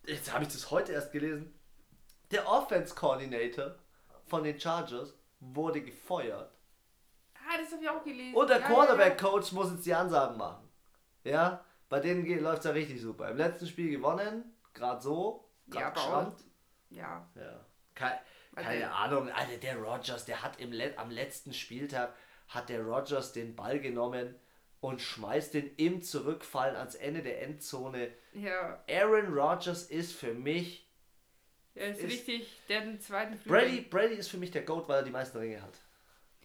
[0.07, 1.55] jetzt habe ich das heute erst gelesen.
[2.31, 3.75] Der Offense Coordinator
[4.27, 6.51] von den Chargers wurde gefeuert.
[7.35, 8.35] Ah, das habe ich auch gelesen.
[8.35, 9.63] Und der ja, Quarterback-Coach ja, ja.
[9.63, 10.69] muss jetzt die Ansagen machen.
[11.25, 13.29] Ja, bei denen läuft es ja richtig super.
[13.29, 16.33] Im letzten Spiel gewonnen, gerade so, gerade ja,
[16.91, 17.29] Ja.
[17.35, 17.67] Ja.
[17.95, 18.21] Keine,
[18.55, 22.15] keine Ahnung, Alter, der Rogers, der hat im am letzten Spieltag
[22.49, 24.37] hat der Rogers den Ball genommen
[24.81, 28.13] und schmeißt den im Zurückfallen ans Ende der Endzone.
[28.33, 28.83] Ja.
[28.89, 30.87] Aaron Rodgers ist für mich
[31.75, 33.61] er ist, ist richtig, der den zweiten Flügel.
[33.61, 35.75] Brady, Brady ist für mich der Goat, weil er die meisten Ringe hat.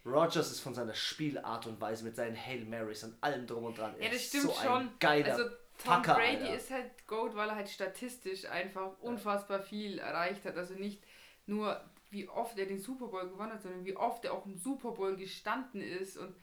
[0.06, 3.78] Rogers ist von seiner Spielart und Weise mit seinen Hail Marys und allem drum und
[3.78, 3.95] dran.
[4.00, 4.89] Ja, das stimmt so schon.
[5.00, 6.56] geiler also Tom Packer, Brady Alter.
[6.56, 10.58] ist halt Goat, weil er halt statistisch einfach unfassbar viel erreicht hat.
[10.58, 11.04] Also nicht
[11.48, 14.56] nur wie oft er den Super Bowl gewonnen hat, sondern wie oft er auch im
[14.56, 16.36] Super Bowl gestanden ist und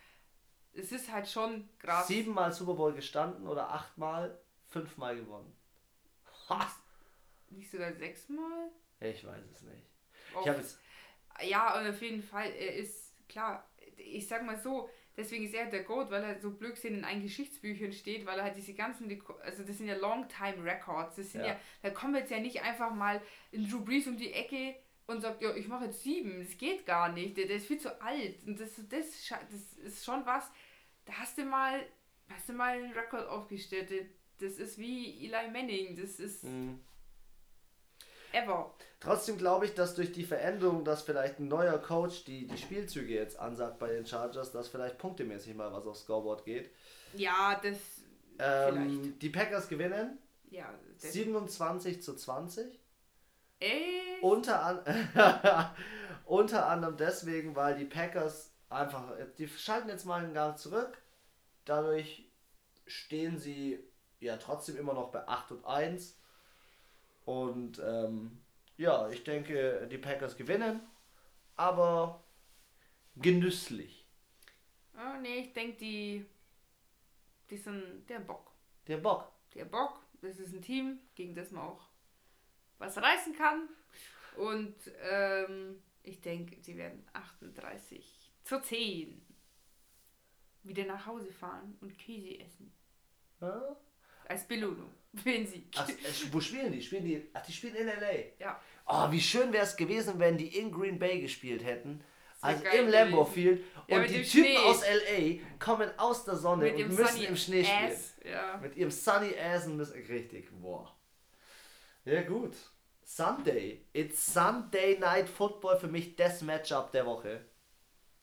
[0.74, 2.06] es ist halt schon krass.
[2.06, 5.54] Siebenmal Super Bowl gestanden oder achtmal, fünfmal gewonnen.
[6.48, 6.70] Ha!
[7.50, 8.70] Nicht sogar sechsmal?
[9.00, 9.87] Ich weiß es nicht.
[10.46, 10.78] Es.
[11.42, 15.66] Ja, und auf jeden Fall, er ist, klar, ich sag mal so, deswegen ist er
[15.66, 19.22] der Goat, weil er so Blödsinn in allen Geschichtsbüchern steht, weil er halt diese ganzen,
[19.42, 21.48] also das sind ja Long-Time Records, das sind ja.
[21.48, 25.20] ja, da kommt jetzt ja nicht einfach mal in Drew Brees um die Ecke und
[25.20, 28.00] sagt, ja, ich mache jetzt sieben, das geht gar nicht, der, der ist viel zu
[28.00, 30.50] alt und das, das, das ist schon was,
[31.04, 31.80] da hast du mal,
[32.28, 33.90] hast du mal einen Rekord aufgestellt,
[34.38, 36.44] das ist wie Eli Manning, das ist...
[36.44, 36.80] Mhm
[38.32, 38.74] ever.
[39.00, 43.14] Trotzdem glaube ich, dass durch die Veränderung, dass vielleicht ein neuer Coach die, die Spielzüge
[43.14, 46.70] jetzt ansagt bei den Chargers, dass vielleicht punktemäßig mal was aufs Scoreboard geht.
[47.14, 47.78] Ja, das.
[48.38, 50.18] Ähm, die Packers gewinnen.
[50.50, 52.78] Ja, 27 zu 20.
[53.58, 54.22] Echt?
[54.22, 55.70] Unter, an
[56.26, 61.00] unter anderem deswegen, weil die Packers einfach, die schalten jetzt mal einen Gang zurück.
[61.64, 62.28] Dadurch
[62.87, 63.78] stehen sie
[64.20, 66.18] ja trotzdem immer noch bei 8 und 1.
[67.24, 68.42] Und ähm,
[68.76, 70.80] ja, ich denke, die Packers gewinnen,
[71.56, 72.22] aber
[73.16, 74.06] genüsslich.
[74.94, 76.26] Oh, nee, ich denke, die,
[77.50, 78.50] die sind der Bock.
[78.87, 79.32] Der Bock.
[79.54, 81.88] Der Bock, das ist ein Team, gegen das man auch
[82.78, 83.68] was reißen kann.
[84.37, 88.21] Und ähm, ich denke, sie werden 38
[88.52, 89.22] zu 10
[90.64, 92.72] wieder nach Hause fahren und Käse essen.
[93.40, 93.76] Ja?
[94.28, 94.90] Als Belohnung.
[95.12, 95.66] Wen sie.
[95.74, 95.94] Ach, äh,
[96.30, 96.82] wo spielen die?
[96.82, 97.28] Spielen die?
[97.32, 98.12] Ach, die spielen in LA.
[98.38, 98.60] Ja.
[98.86, 102.02] Oh, wie schön wäre es gewesen, wenn die in Green Bay gespielt hätten.
[102.40, 103.64] Also im Lambeau Field.
[103.88, 104.58] Ja, und die Typen Schnee.
[104.58, 108.14] aus LA kommen aus der Sonne mit und müssen im Schnee Ass.
[108.18, 108.34] spielen.
[108.34, 108.56] Ja.
[108.58, 109.94] Mit ihrem Sunny Ass und müssen.
[109.94, 110.94] Richtig, boah.
[112.04, 112.54] Ja, gut.
[113.02, 113.87] Sunday.
[113.92, 117.52] It's Sunday Night Football für mich das Matchup der Woche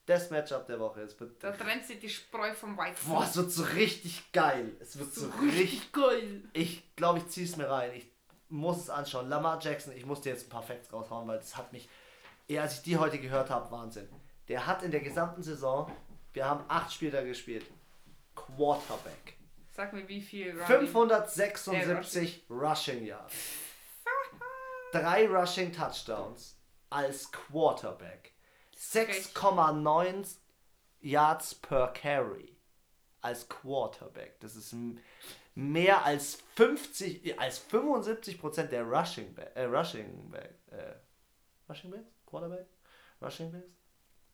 [0.10, 1.02] das Matchup der Woche.
[1.02, 3.10] Es wird da trennt sich die Spreu vom Weizen.
[3.10, 4.76] Boah, es wird so richtig geil.
[4.80, 6.44] Es wird so, so richtig geil.
[6.54, 7.92] Ich glaube, ich ziehe es mir rein.
[7.94, 8.12] Ich
[8.50, 9.30] muss es anschauen.
[9.30, 11.88] Lamar Jackson, ich muss dir jetzt ein paar Facts raushauen, weil das hat mich,
[12.48, 14.10] eher als ich die heute gehört habe, Wahnsinn.
[14.48, 15.92] Der hat in der gesamten Saison,
[16.34, 17.66] wir haben acht Spieler gespielt,
[18.34, 19.38] Quarterback.
[19.72, 20.52] Sag mir, wie viel?
[20.52, 20.88] Running?
[20.88, 23.36] 576 äh, Rushing Yards.
[24.92, 26.58] Drei Rushing Touchdowns
[26.90, 28.34] als Quarterback.
[28.80, 30.38] 6,9
[31.02, 32.56] Yards per Carry
[33.22, 34.40] als Quarterback.
[34.40, 34.74] Das ist
[35.56, 40.94] mehr als 50, als 75 Prozent der Rushing Back, äh, Rushing Back, äh,
[41.68, 42.08] Rushing Backs?
[42.26, 42.66] Quarterback?
[43.22, 43.66] Rushing Backs?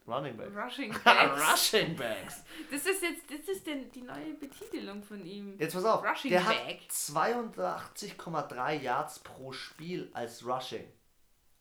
[0.07, 0.55] Running Backs.
[0.55, 1.51] Rushing Backs.
[1.51, 2.43] Rushing Backs.
[2.69, 5.57] Das ist jetzt, das ist denn die neue Betitelung von ihm.
[5.59, 6.03] Jetzt pass auf.
[6.03, 6.81] Rushing der Back.
[6.81, 10.85] hat 82,3 Yards pro Spiel als Rushing.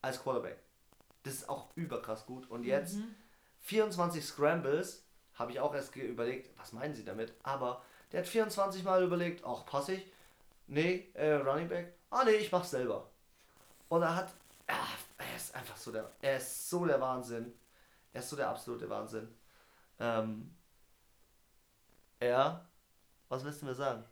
[0.02, 0.58] Als Quarterback.
[1.24, 2.48] Das ist auch überkrass gut.
[2.50, 3.14] Und jetzt mhm.
[3.60, 5.04] 24 Scrambles.
[5.34, 7.32] Habe ich auch erst überlegt, was meinen sie damit?
[7.42, 10.06] Aber der hat 24 Mal überlegt, ach, passe ich?
[10.68, 11.92] Nee, äh, Running Back.
[12.10, 13.10] Ah, nee, ich mach's selber.
[13.88, 14.32] Und er hat,
[14.68, 17.52] ach, er ist einfach so der, er ist so der Wahnsinn.
[18.12, 19.28] Er ist so der absolute Wahnsinn.
[19.98, 20.54] Ähm,
[22.20, 22.68] er,
[23.28, 24.04] was willst du mir sagen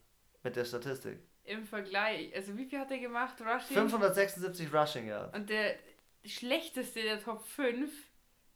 [0.42, 1.20] mit der Statistik?
[1.44, 3.40] Im Vergleich, also wie viel hat er gemacht?
[3.40, 3.76] Rushing?
[3.76, 5.26] 576 Rushing, ja.
[5.26, 5.76] Und der
[6.25, 7.91] schlechteste der Top 5,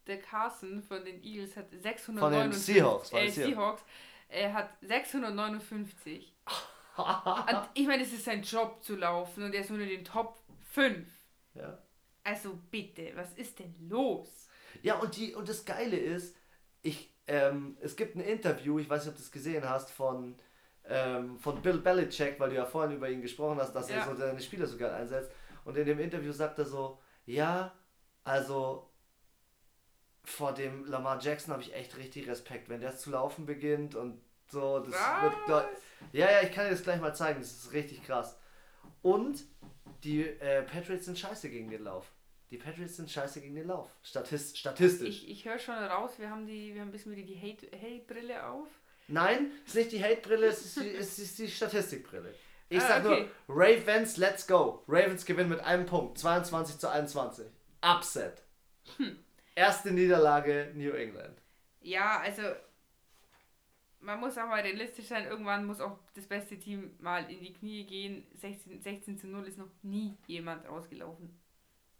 [0.07, 2.19] der Carson von den Eagles, hat 659.
[2.19, 3.13] Von den Seahawks.
[3.13, 3.83] Äh, Seahawks.
[4.29, 6.33] Er hat 659.
[6.97, 10.05] und ich meine, es ist sein Job zu laufen und er ist nur in den
[10.05, 10.39] Top
[10.71, 11.07] 5.
[11.53, 11.77] Ja.
[12.23, 14.49] Also bitte, was ist denn los?
[14.81, 16.35] Ja, und, die, und das Geile ist,
[16.81, 20.35] ich, ähm, es gibt ein Interview, ich weiß nicht, ob du es gesehen hast, von,
[20.85, 23.97] ähm, von Bill Belichick, weil du ja vorhin über ihn gesprochen hast, dass ja.
[23.97, 25.31] er so seine Spieler sogar einsetzt.
[25.63, 27.77] Und in dem Interview sagt er so, ja,
[28.23, 28.89] also
[30.23, 34.19] vor dem Lamar Jackson habe ich echt richtig Respekt, wenn der zu laufen beginnt und
[34.49, 35.47] so, das Was?
[35.47, 35.67] wird.
[36.13, 38.37] Ja, ja, ich kann dir das gleich mal zeigen, das ist richtig krass.
[39.01, 39.43] Und
[40.03, 42.11] die äh, Patriots sind scheiße gegen den Lauf.
[42.49, 43.89] Die Patriots sind scheiße gegen den Lauf.
[44.03, 45.23] Statist, statistisch.
[45.23, 48.35] Ich, ich höre schon raus, wir haben, die, wir haben ein bisschen wieder die Hate-Brille
[48.35, 48.69] Hate auf.
[49.09, 52.33] Nein, es ist nicht die Hate-Brille, es, ist die, es ist die Statistikbrille.
[52.69, 53.29] Ich ah, sag okay.
[53.47, 54.83] nur, Ravens, let's go.
[54.87, 56.17] Ravens gewinnen mit einem Punkt.
[56.17, 57.47] 22 zu 21.
[57.81, 58.43] Upset.
[58.97, 59.17] Hm.
[59.55, 61.41] Erste Niederlage New England.
[61.81, 62.43] Ja, also
[63.99, 67.53] man muss auch mal realistisch sein, irgendwann muss auch das beste Team mal in die
[67.53, 68.27] Knie gehen.
[68.35, 71.37] 16, 16 zu 0 ist noch nie jemand rausgelaufen.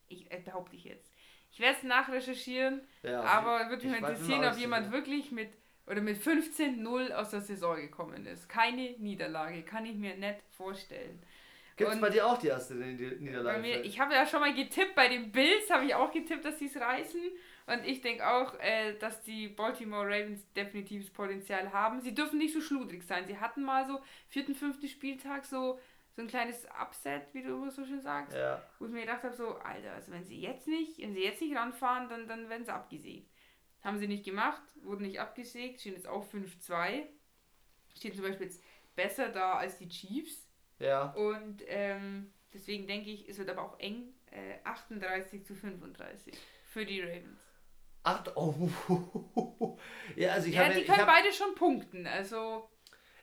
[0.08, 1.12] Ich äh, behaupte ich jetzt.
[1.52, 5.50] Ich werde es nachrecherchieren, ja, aber würde mich interessieren, ob jemand wirklich mit
[5.88, 8.48] oder mit 15-0 aus der Saison gekommen ist.
[8.50, 11.20] Keine Niederlage, kann ich mir nicht vorstellen.
[11.78, 13.62] Gibt es bei dir auch die erste Niederlage?
[13.62, 16.58] Mir, ich habe ja schon mal getippt, bei den Bills habe ich auch getippt, dass
[16.58, 17.22] sie es reißen.
[17.68, 22.02] Und ich denke auch, äh, dass die Baltimore Ravens definitiv das Potenzial haben.
[22.02, 23.28] Sie dürfen nicht so schludrig sein.
[23.28, 25.80] Sie hatten mal so vierten, fünften Spieltag so
[26.18, 28.60] so ein kleines Upset, wie du immer so schön sagst, ja.
[28.80, 31.40] wo ich mir gedacht habe, so, Alter, also wenn sie jetzt nicht, wenn sie jetzt
[31.40, 33.30] nicht ranfahren, dann, dann werden sie abgesägt.
[33.88, 37.04] Haben sie nicht gemacht, wurden nicht abgesägt, stehen jetzt auch 5-2.
[37.96, 38.62] Stehen zum Beispiel jetzt
[38.98, 40.50] besser da als die Chiefs.
[40.78, 41.14] Ja.
[41.14, 44.14] Und ähm, deswegen denke ich, es wird aber auch eng.
[44.30, 47.40] Äh, 38 zu 35 für die Ravens.
[48.04, 49.78] Ach, oh.
[50.18, 52.08] ja, also ich ja, habe, die können hab, beide schon punkten.
[52.08, 52.70] Also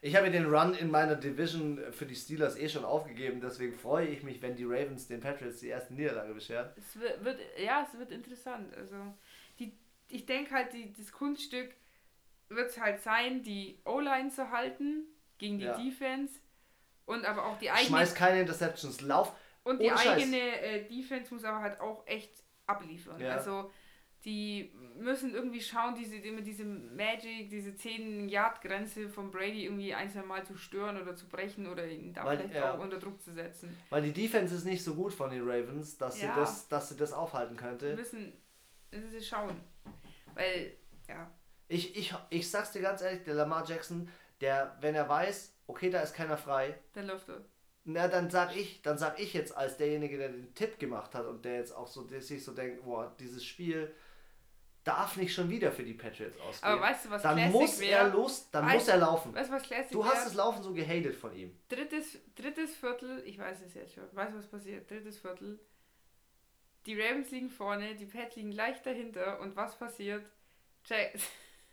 [0.00, 4.06] ich habe den Run in meiner Division für die Steelers eh schon aufgegeben, deswegen freue
[4.06, 6.70] ich mich, wenn die Ravens den Patriots die erste Niederlage bescheren.
[6.76, 8.74] Es wird, wird ja, es wird interessant.
[8.74, 8.96] Also
[10.14, 11.74] ich denke halt, die, das Kunststück
[12.48, 15.04] wird es halt sein, die O-Line zu halten
[15.38, 15.76] gegen die ja.
[15.76, 16.40] Defense
[17.04, 17.88] und aber auch die eigene.
[17.88, 19.34] Schmeiß keine Interceptions, lauf.
[19.64, 22.30] Und die eigene äh, Defense muss aber halt auch echt
[22.66, 23.20] abliefern.
[23.20, 23.32] Ja.
[23.32, 23.70] Also
[24.24, 30.22] die müssen irgendwie schauen, diese, immer diese Magic, diese 10-Yard-Grenze von Brady irgendwie ein, zwei
[30.22, 32.72] Mal zu stören oder zu brechen oder ihn da Weil, vielleicht ja.
[32.72, 33.76] auch unter Druck zu setzen.
[33.90, 36.32] Weil die Defense ist nicht so gut von den Ravens, dass, ja.
[36.34, 37.96] sie, das, dass sie das aufhalten könnte.
[37.96, 38.32] Müssen,
[38.90, 39.60] müssen sie schauen.
[40.34, 40.76] Weil,
[41.08, 41.30] ja.
[41.68, 44.08] Ich, ich, ich sag's dir ganz ehrlich, der Lamar Jackson,
[44.40, 46.78] der, wenn er weiß, okay, da ist keiner frei.
[46.92, 47.44] Dann läuft er.
[47.84, 51.26] Na, dann sag ich, dann sag ich jetzt als derjenige, der den Tipp gemacht hat
[51.26, 53.94] und der jetzt auch so, sich so denkt, boah, dieses Spiel
[54.84, 56.72] darf nicht schon wieder für die Patriots ausgehen.
[56.72, 57.98] Aber weißt du, was Dann Classic muss wär?
[57.98, 59.34] er los, dann weißt, muss er laufen.
[59.34, 60.24] Weißt, was Classic du hast wär?
[60.24, 61.58] das Laufen so gehatet von ihm.
[61.68, 64.04] Drittes, drittes Viertel, ich weiß es jetzt schon.
[64.12, 64.90] Weißt du, was passiert?
[64.90, 65.58] Drittes Viertel.
[66.86, 70.24] Die Ravens liegen vorne, die Pats liegen leicht dahinter und was passiert?
[70.84, 71.14] Jack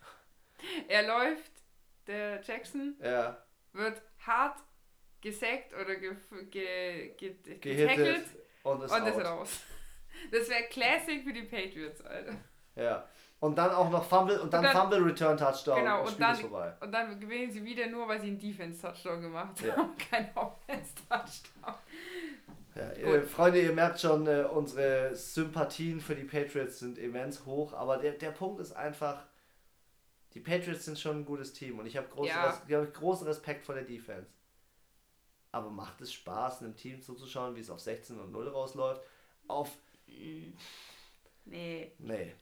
[0.88, 1.52] er läuft,
[2.08, 3.38] der Jackson ja.
[3.74, 4.60] wird hart
[5.20, 6.16] gesackt oder ge
[6.50, 8.26] ge ge getackelt
[8.64, 9.62] und ist, und ist raus.
[10.32, 12.36] Das wäre Classic für die Patriots, Alter.
[12.76, 13.08] Ja.
[13.40, 15.80] Und dann auch noch Fumble und dann, und dann Fumble Return Touchdown.
[15.80, 19.60] Genau, und, dann, und dann gewinnen sie wieder nur, weil sie einen Defense Touchdown gemacht
[19.62, 19.76] ja.
[19.76, 21.74] haben, kein Offense Touchdown.
[22.76, 27.74] Ja, ihr, Freunde, ihr merkt schon, äh, unsere Sympathien für die Patriots sind immens hoch,
[27.74, 29.26] aber der, der Punkt ist einfach,
[30.34, 32.28] die Patriots sind schon ein gutes Team und ich habe großen,
[32.68, 32.80] ja.
[32.80, 34.32] Res großen Respekt vor der Defense.
[35.52, 39.02] Aber macht es Spaß, einem Team zuzuschauen, wie es auf 16 und 0 rausläuft?
[39.48, 39.70] Auf.
[41.46, 41.92] Nee.
[42.00, 42.34] Nee.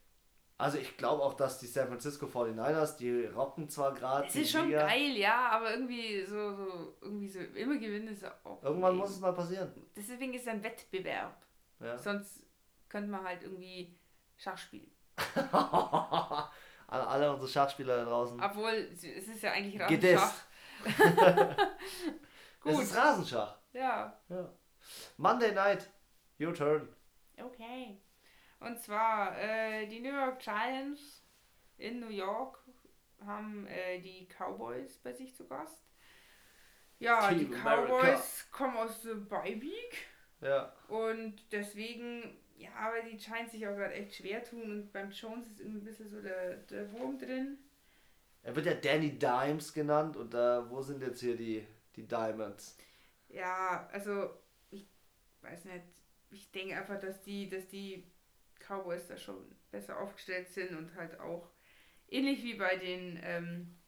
[0.60, 4.28] Also ich glaube auch, dass die San Francisco 49ers, die rocken zwar gerade.
[4.28, 4.86] Es ist schon Liga.
[4.86, 8.62] geil, ja, aber irgendwie so, so, irgendwie so, immer gewinnen ist auch.
[8.62, 9.72] Irgendwann muss es mal passieren.
[9.96, 11.42] Deswegen ist es ein Wettbewerb.
[11.80, 11.98] Ja.
[11.98, 12.44] Sonst
[12.90, 13.98] könnte man halt irgendwie
[14.36, 14.92] Schach spielen.
[15.54, 18.42] alle, alle unsere Schachspieler da draußen.
[18.42, 20.34] Obwohl, es ist ja eigentlich Rasenschach.
[22.60, 22.74] Gut.
[22.74, 23.56] Es ist Rasenschach.
[23.72, 24.20] Ja.
[24.28, 24.54] ja.
[25.16, 25.90] Monday Night,
[26.38, 26.90] your turn.
[27.42, 27.98] Okay.
[28.60, 31.24] Und zwar äh, die New York Giants
[31.78, 32.60] in New York
[33.26, 35.82] haben äh, die Cowboys bei sich zu Gast.
[37.00, 38.24] Ja, Team die Cowboys America.
[38.52, 40.08] kommen aus der Bye Week.
[40.42, 40.74] Ja.
[40.88, 45.48] Und deswegen, ja, aber die Giants sich auch gerade echt schwer tun und beim Jones
[45.48, 47.58] ist immer ein bisschen so der, der Wurm drin.
[48.44, 52.78] Er wird ja Danny Dimes genannt und da, wo sind jetzt hier die, die Diamonds?
[53.28, 54.30] Ja, also
[54.72, 54.88] ich
[55.42, 55.84] weiß nicht,
[56.32, 58.10] ich denke einfach, dass die, dass die
[58.70, 61.50] Cowboys da schon besser aufgestellt sind und halt auch
[62.08, 63.80] ähnlich wie bei den ähm,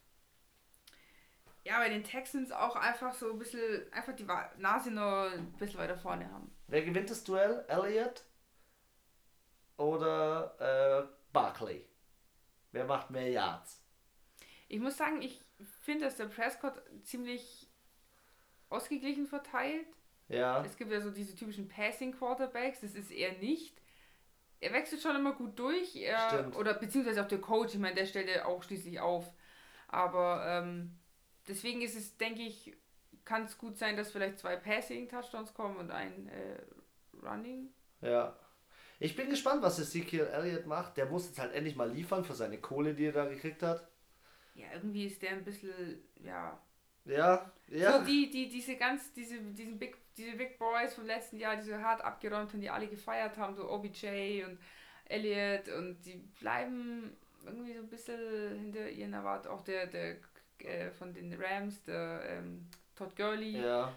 [1.64, 4.26] ja, bei den Texans auch einfach so ein bisschen, einfach die
[4.58, 6.52] Nase noch ein bisschen weiter vorne haben.
[6.68, 7.64] Wer gewinnt das Duell?
[7.68, 8.24] Elliott
[9.78, 11.88] oder äh, Barkley?
[12.72, 13.84] Wer macht mehr Yards?
[14.70, 15.42] Ich muss sagen, ich
[15.82, 17.70] finde, dass der Prescott ziemlich
[18.70, 19.88] ausgeglichen verteilt.
[20.30, 20.64] Ja.
[20.64, 23.81] Es gibt ja so diese typischen Passing Quarterbacks, das ist er nicht
[24.62, 25.96] er wechselt schon immer gut durch.
[25.96, 29.34] Er, oder beziehungsweise auch der Coach, ich meine, der stellt ja auch schließlich auf.
[29.88, 31.00] Aber ähm,
[31.48, 32.78] deswegen ist es, denke ich,
[33.26, 36.62] kann es gut sein, dass vielleicht zwei Passing-Touchdowns kommen und ein äh,
[37.26, 37.74] Running.
[38.02, 38.38] Ja.
[39.00, 40.96] Ich bin gespannt, was Ezekiel Elliott macht.
[40.96, 43.88] Der muss jetzt halt endlich mal liefern für seine Kohle, die er da gekriegt hat.
[44.54, 46.62] Ja, irgendwie ist der ein bisschen, ja.
[47.06, 48.00] Ja, ja.
[48.00, 51.64] So die, die, diese ganz, diese, diesen Big diese Big Boys vom letzten Jahr, die
[51.64, 54.60] so hart abgeräumt haben, die alle gefeiert haben, so OBJ und
[55.06, 59.56] Elliot und die bleiben irgendwie so ein bisschen hinter ihren Erwartungen.
[59.56, 60.18] Auch der, der
[60.60, 63.62] äh, von den Rams, der ähm, Todd Gurley.
[63.62, 63.94] Ja.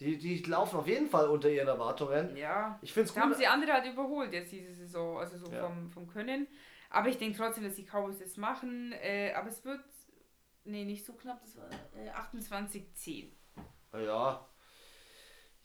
[0.00, 2.36] Die, die laufen auf jeden Fall unter ihren Erwartungen.
[2.36, 2.78] Ja.
[2.82, 3.22] Ich finde es gut.
[3.22, 5.66] haben sie andere halt überholt jetzt diese Saison, also so ja.
[5.66, 6.46] vom, vom Können.
[6.90, 8.92] Aber ich denke trotzdem, dass die Cowboys das machen.
[8.92, 9.80] Äh, aber es wird,
[10.64, 13.32] nee, nicht so knapp, das war äh, 28-10.
[13.92, 14.46] Ja,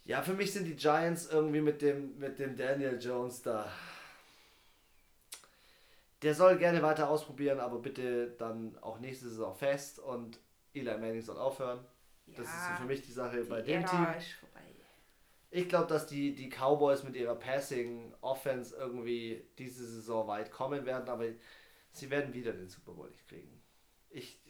[0.05, 3.71] ja, für mich sind die Giants irgendwie mit dem, mit dem Daniel Jones da.
[6.21, 10.39] Der soll gerne weiter ausprobieren, aber bitte dann auch nächste Saison fest und
[10.73, 11.85] Eli Manning soll aufhören.
[12.27, 14.23] Ja, das ist für mich die Sache die bei dem Ära Team.
[15.51, 20.85] Ich glaube, dass die, die Cowboys mit ihrer Passing Offense irgendwie diese Saison weit kommen
[20.85, 21.25] werden, aber
[21.91, 23.61] sie werden wieder den Super Bowl nicht kriegen.
[24.09, 24.41] Ich,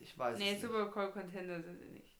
[0.00, 0.62] ich weiß nee, es nicht.
[0.62, 2.11] Nee, Super Bowl Contender sind sie nicht.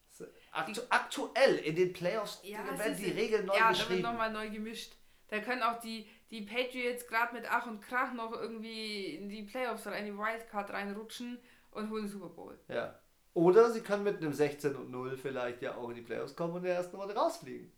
[0.52, 4.02] Aktu aktuell in den Playoffs ja, werden die Regeln neu ja, geschrieben.
[4.02, 4.92] Ja, da wird nochmal neu gemischt.
[5.28, 9.44] Da können auch die, die Patriots gerade mit Ach und Krach noch irgendwie in die
[9.44, 11.38] Playoffs oder in die Wildcard reinrutschen
[11.70, 12.58] und holen den Super Bowl.
[12.68, 12.98] Ja.
[13.34, 16.52] Oder sie können mit einem 16 und 0 vielleicht ja auch in die Playoffs kommen
[16.52, 17.72] und in der ersten Runde rausfliegen.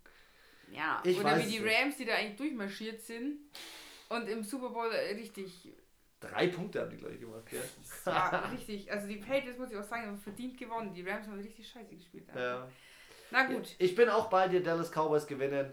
[0.72, 3.38] Ja, ich oder wie die Rams, die da eigentlich durchmarschiert sind
[4.08, 5.72] und im Super Bowl richtig
[6.30, 7.44] Drei Punkte haben die, glaube ich, gemacht,
[8.06, 8.90] ja, richtig.
[8.90, 10.92] Also die Patriots, muss ich auch sagen, haben verdient gewonnen.
[10.92, 12.26] Die Rams haben richtig scheiße gespielt.
[12.34, 12.68] Ja.
[13.30, 13.74] Na gut.
[13.78, 15.72] Ich bin auch bei dir, Dallas Cowboys gewinnen.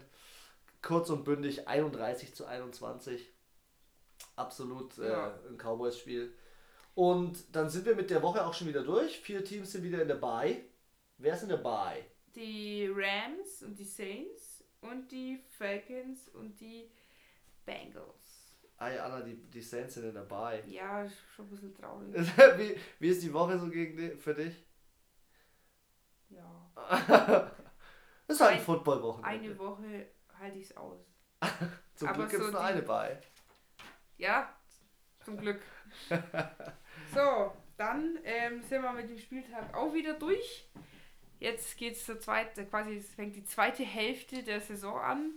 [0.80, 3.30] Kurz und bündig 31 zu 21.
[4.36, 5.38] Absolut äh, ja.
[5.48, 6.32] ein Cowboys-Spiel.
[6.94, 9.20] Und dann sind wir mit der Woche auch schon wieder durch.
[9.20, 10.64] Vier Teams sind wieder in der Bye.
[11.18, 12.04] Wer ist in der Bye?
[12.34, 16.90] Die Rams und die Saints und die Falcons und die
[17.64, 18.21] Bengals.
[18.82, 20.64] Ei, Anna, die, die Saints sind dabei.
[20.66, 22.12] Ja, schon ein bisschen traurig.
[22.58, 24.56] wie, wie ist die Woche so gegen die, für dich?
[26.28, 26.72] Ja.
[28.26, 29.50] das ist halt ein, ein Football-Wochenende.
[29.50, 30.98] Eine Woche halte ich es aus.
[31.94, 33.20] zum Aber Glück gibt es so nur eine bei.
[34.16, 34.52] Ja,
[35.24, 35.60] zum Glück.
[37.14, 40.68] so, dann ähm, sind wir mit dem Spieltag auch wieder durch.
[41.38, 45.34] Jetzt geht es zur zweiten, quasi fängt die zweite Hälfte der Saison an.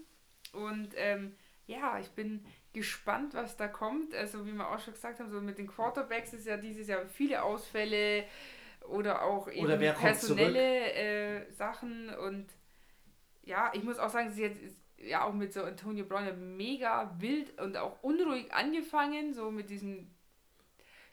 [0.52, 1.36] Und ähm,
[1.68, 4.14] ja, ich bin gespannt, was da kommt.
[4.14, 7.06] Also wie wir auch schon gesagt haben, so mit den Quarterbacks ist ja dieses Jahr
[7.08, 8.26] viele Ausfälle
[8.88, 12.48] oder auch eben oder personelle äh, Sachen und
[13.44, 14.54] ja, ich muss auch sagen, sie hat
[14.98, 20.12] ja auch mit so Antonio Brown mega wild und auch unruhig angefangen, so mit diesem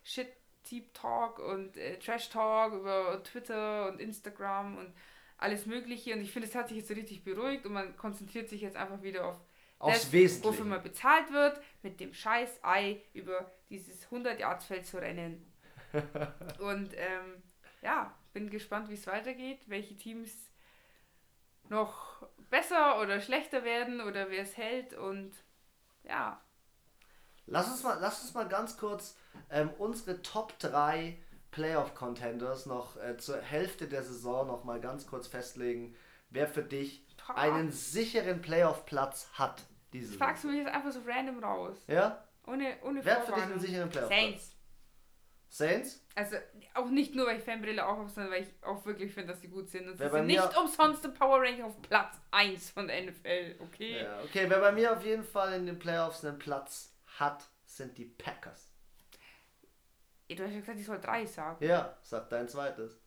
[0.02, 0.28] Shit
[0.70, 4.92] Deep Talk und äh, Trash Talk über Twitter und Instagram und
[5.36, 6.14] alles Mögliche.
[6.14, 8.76] Und ich finde, es hat sich jetzt so richtig beruhigt und man konzentriert sich jetzt
[8.76, 9.40] einfach wieder auf
[9.82, 10.48] Aufs das, Wesentliche.
[10.48, 15.52] Wofür man bezahlt wird, mit dem scheiß Ei über dieses 100 Yards Feld zu rennen.
[16.58, 17.42] Und ähm,
[17.82, 20.30] ja, bin gespannt, wie es weitergeht, welche Teams
[21.68, 25.32] noch besser oder schlechter werden oder wer es hält und
[26.04, 26.42] ja,
[27.46, 29.16] Lass uns mal, lass uns mal ganz kurz
[29.50, 31.18] ähm, unsere Top 3
[31.50, 35.94] Playoff-Contenders noch äh, zur Hälfte der Saison noch mal ganz kurz festlegen,
[36.30, 37.04] wer für dich
[37.34, 39.62] einen sicheren Playoff-Platz hat.
[39.92, 41.76] Diese Fragst du mich jetzt einfach so random raus?
[41.86, 42.26] Ja?
[42.46, 44.20] Ohne, ohne Wer hat für dich einen sicheren Playoff-Platz?
[44.20, 44.56] Saints.
[45.48, 46.06] Saints?
[46.14, 46.36] Also
[46.74, 49.42] auch nicht nur, weil ich Fanbrille auch habe, sondern weil ich auch wirklich finde, dass
[49.42, 49.86] sie gut sind.
[49.86, 54.02] Und sie sind nicht umsonst im Power Ranking auf Platz 1 von der NFL, okay?
[54.02, 57.98] Ja, okay, wer bei mir auf jeden Fall in den Playoffs einen Platz hat, sind
[57.98, 58.72] die Packers.
[60.28, 61.62] Du hast ja gesagt, ich soll drei sagen.
[61.62, 62.98] Ja, sag dein zweites.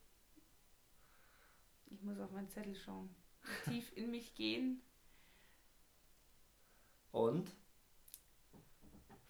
[1.87, 3.15] Ich muss auf meinen Zettel schauen.
[3.63, 4.83] Tief in mich gehen.
[7.35, 7.51] Und?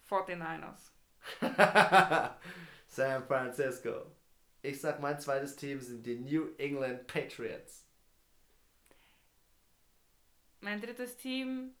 [0.08, 0.90] 49ers.
[2.86, 4.12] San Francisco.
[4.62, 7.84] Ich sag, mein zweites Team sind die New England Patriots.
[10.60, 11.74] Mein drittes Team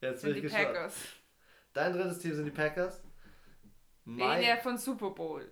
[0.00, 0.66] Jetzt sind die gespannt.
[0.66, 0.94] Packers.
[1.72, 3.00] Dein drittes Team sind die Packers?
[4.04, 4.40] Mein...
[4.40, 5.50] Nee, von Super Bowl.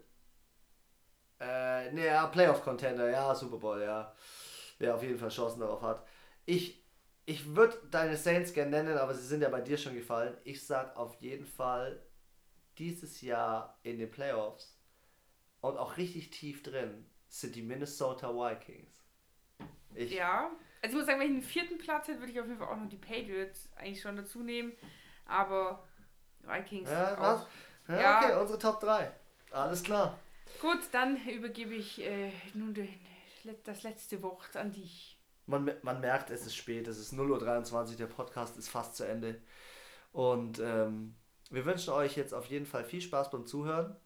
[1.40, 4.14] Äh, ne, ja, Playoff-Contender, ja, Super Bowl, ja.
[4.78, 6.06] Wer auf jeden Fall Chancen darauf hat.
[6.44, 6.79] Ich,
[7.30, 10.36] ich würde deine Saints gerne nennen, aber sie sind ja bei dir schon gefallen.
[10.42, 12.02] Ich sag auf jeden Fall
[12.76, 14.76] dieses Jahr in den Playoffs
[15.60, 18.92] und auch richtig tief drin sind die Minnesota Vikings.
[19.94, 20.50] Ich ja,
[20.82, 22.66] also ich muss sagen, wenn ich einen vierten Platz hätte, würde ich auf jeden Fall
[22.66, 24.72] auch noch die Patriots eigentlich schon dazu nehmen.
[25.26, 25.86] Aber
[26.40, 26.90] Vikings.
[26.90, 27.46] Ja, auch.
[27.86, 29.08] Ja, ja, okay, unsere Top 3.
[29.52, 30.18] Alles klar.
[30.60, 32.76] Gut, dann übergebe ich äh, nun
[33.64, 35.19] das letzte Wort an dich.
[35.50, 39.04] Man, man merkt, es ist spät, es ist 0.23 Uhr, der Podcast ist fast zu
[39.04, 39.40] Ende.
[40.12, 41.14] Und ähm,
[41.50, 43.96] wir wünschen euch jetzt auf jeden Fall viel Spaß beim Zuhören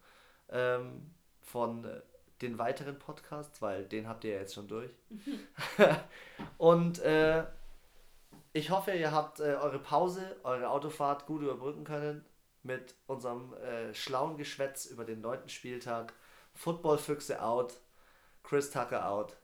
[0.49, 2.01] ähm, von äh,
[2.41, 4.91] den weiteren Podcasts, weil den habt ihr ja jetzt schon durch.
[6.57, 7.45] und äh,
[8.51, 12.25] ich hoffe, ihr habt äh, eure Pause, eure Autofahrt gut überbrücken können
[12.63, 16.13] mit unserem äh, schlauen Geschwätz über den neunten Spieltag.
[16.55, 17.77] Footballfüchse out,
[18.43, 19.37] Chris Tucker out.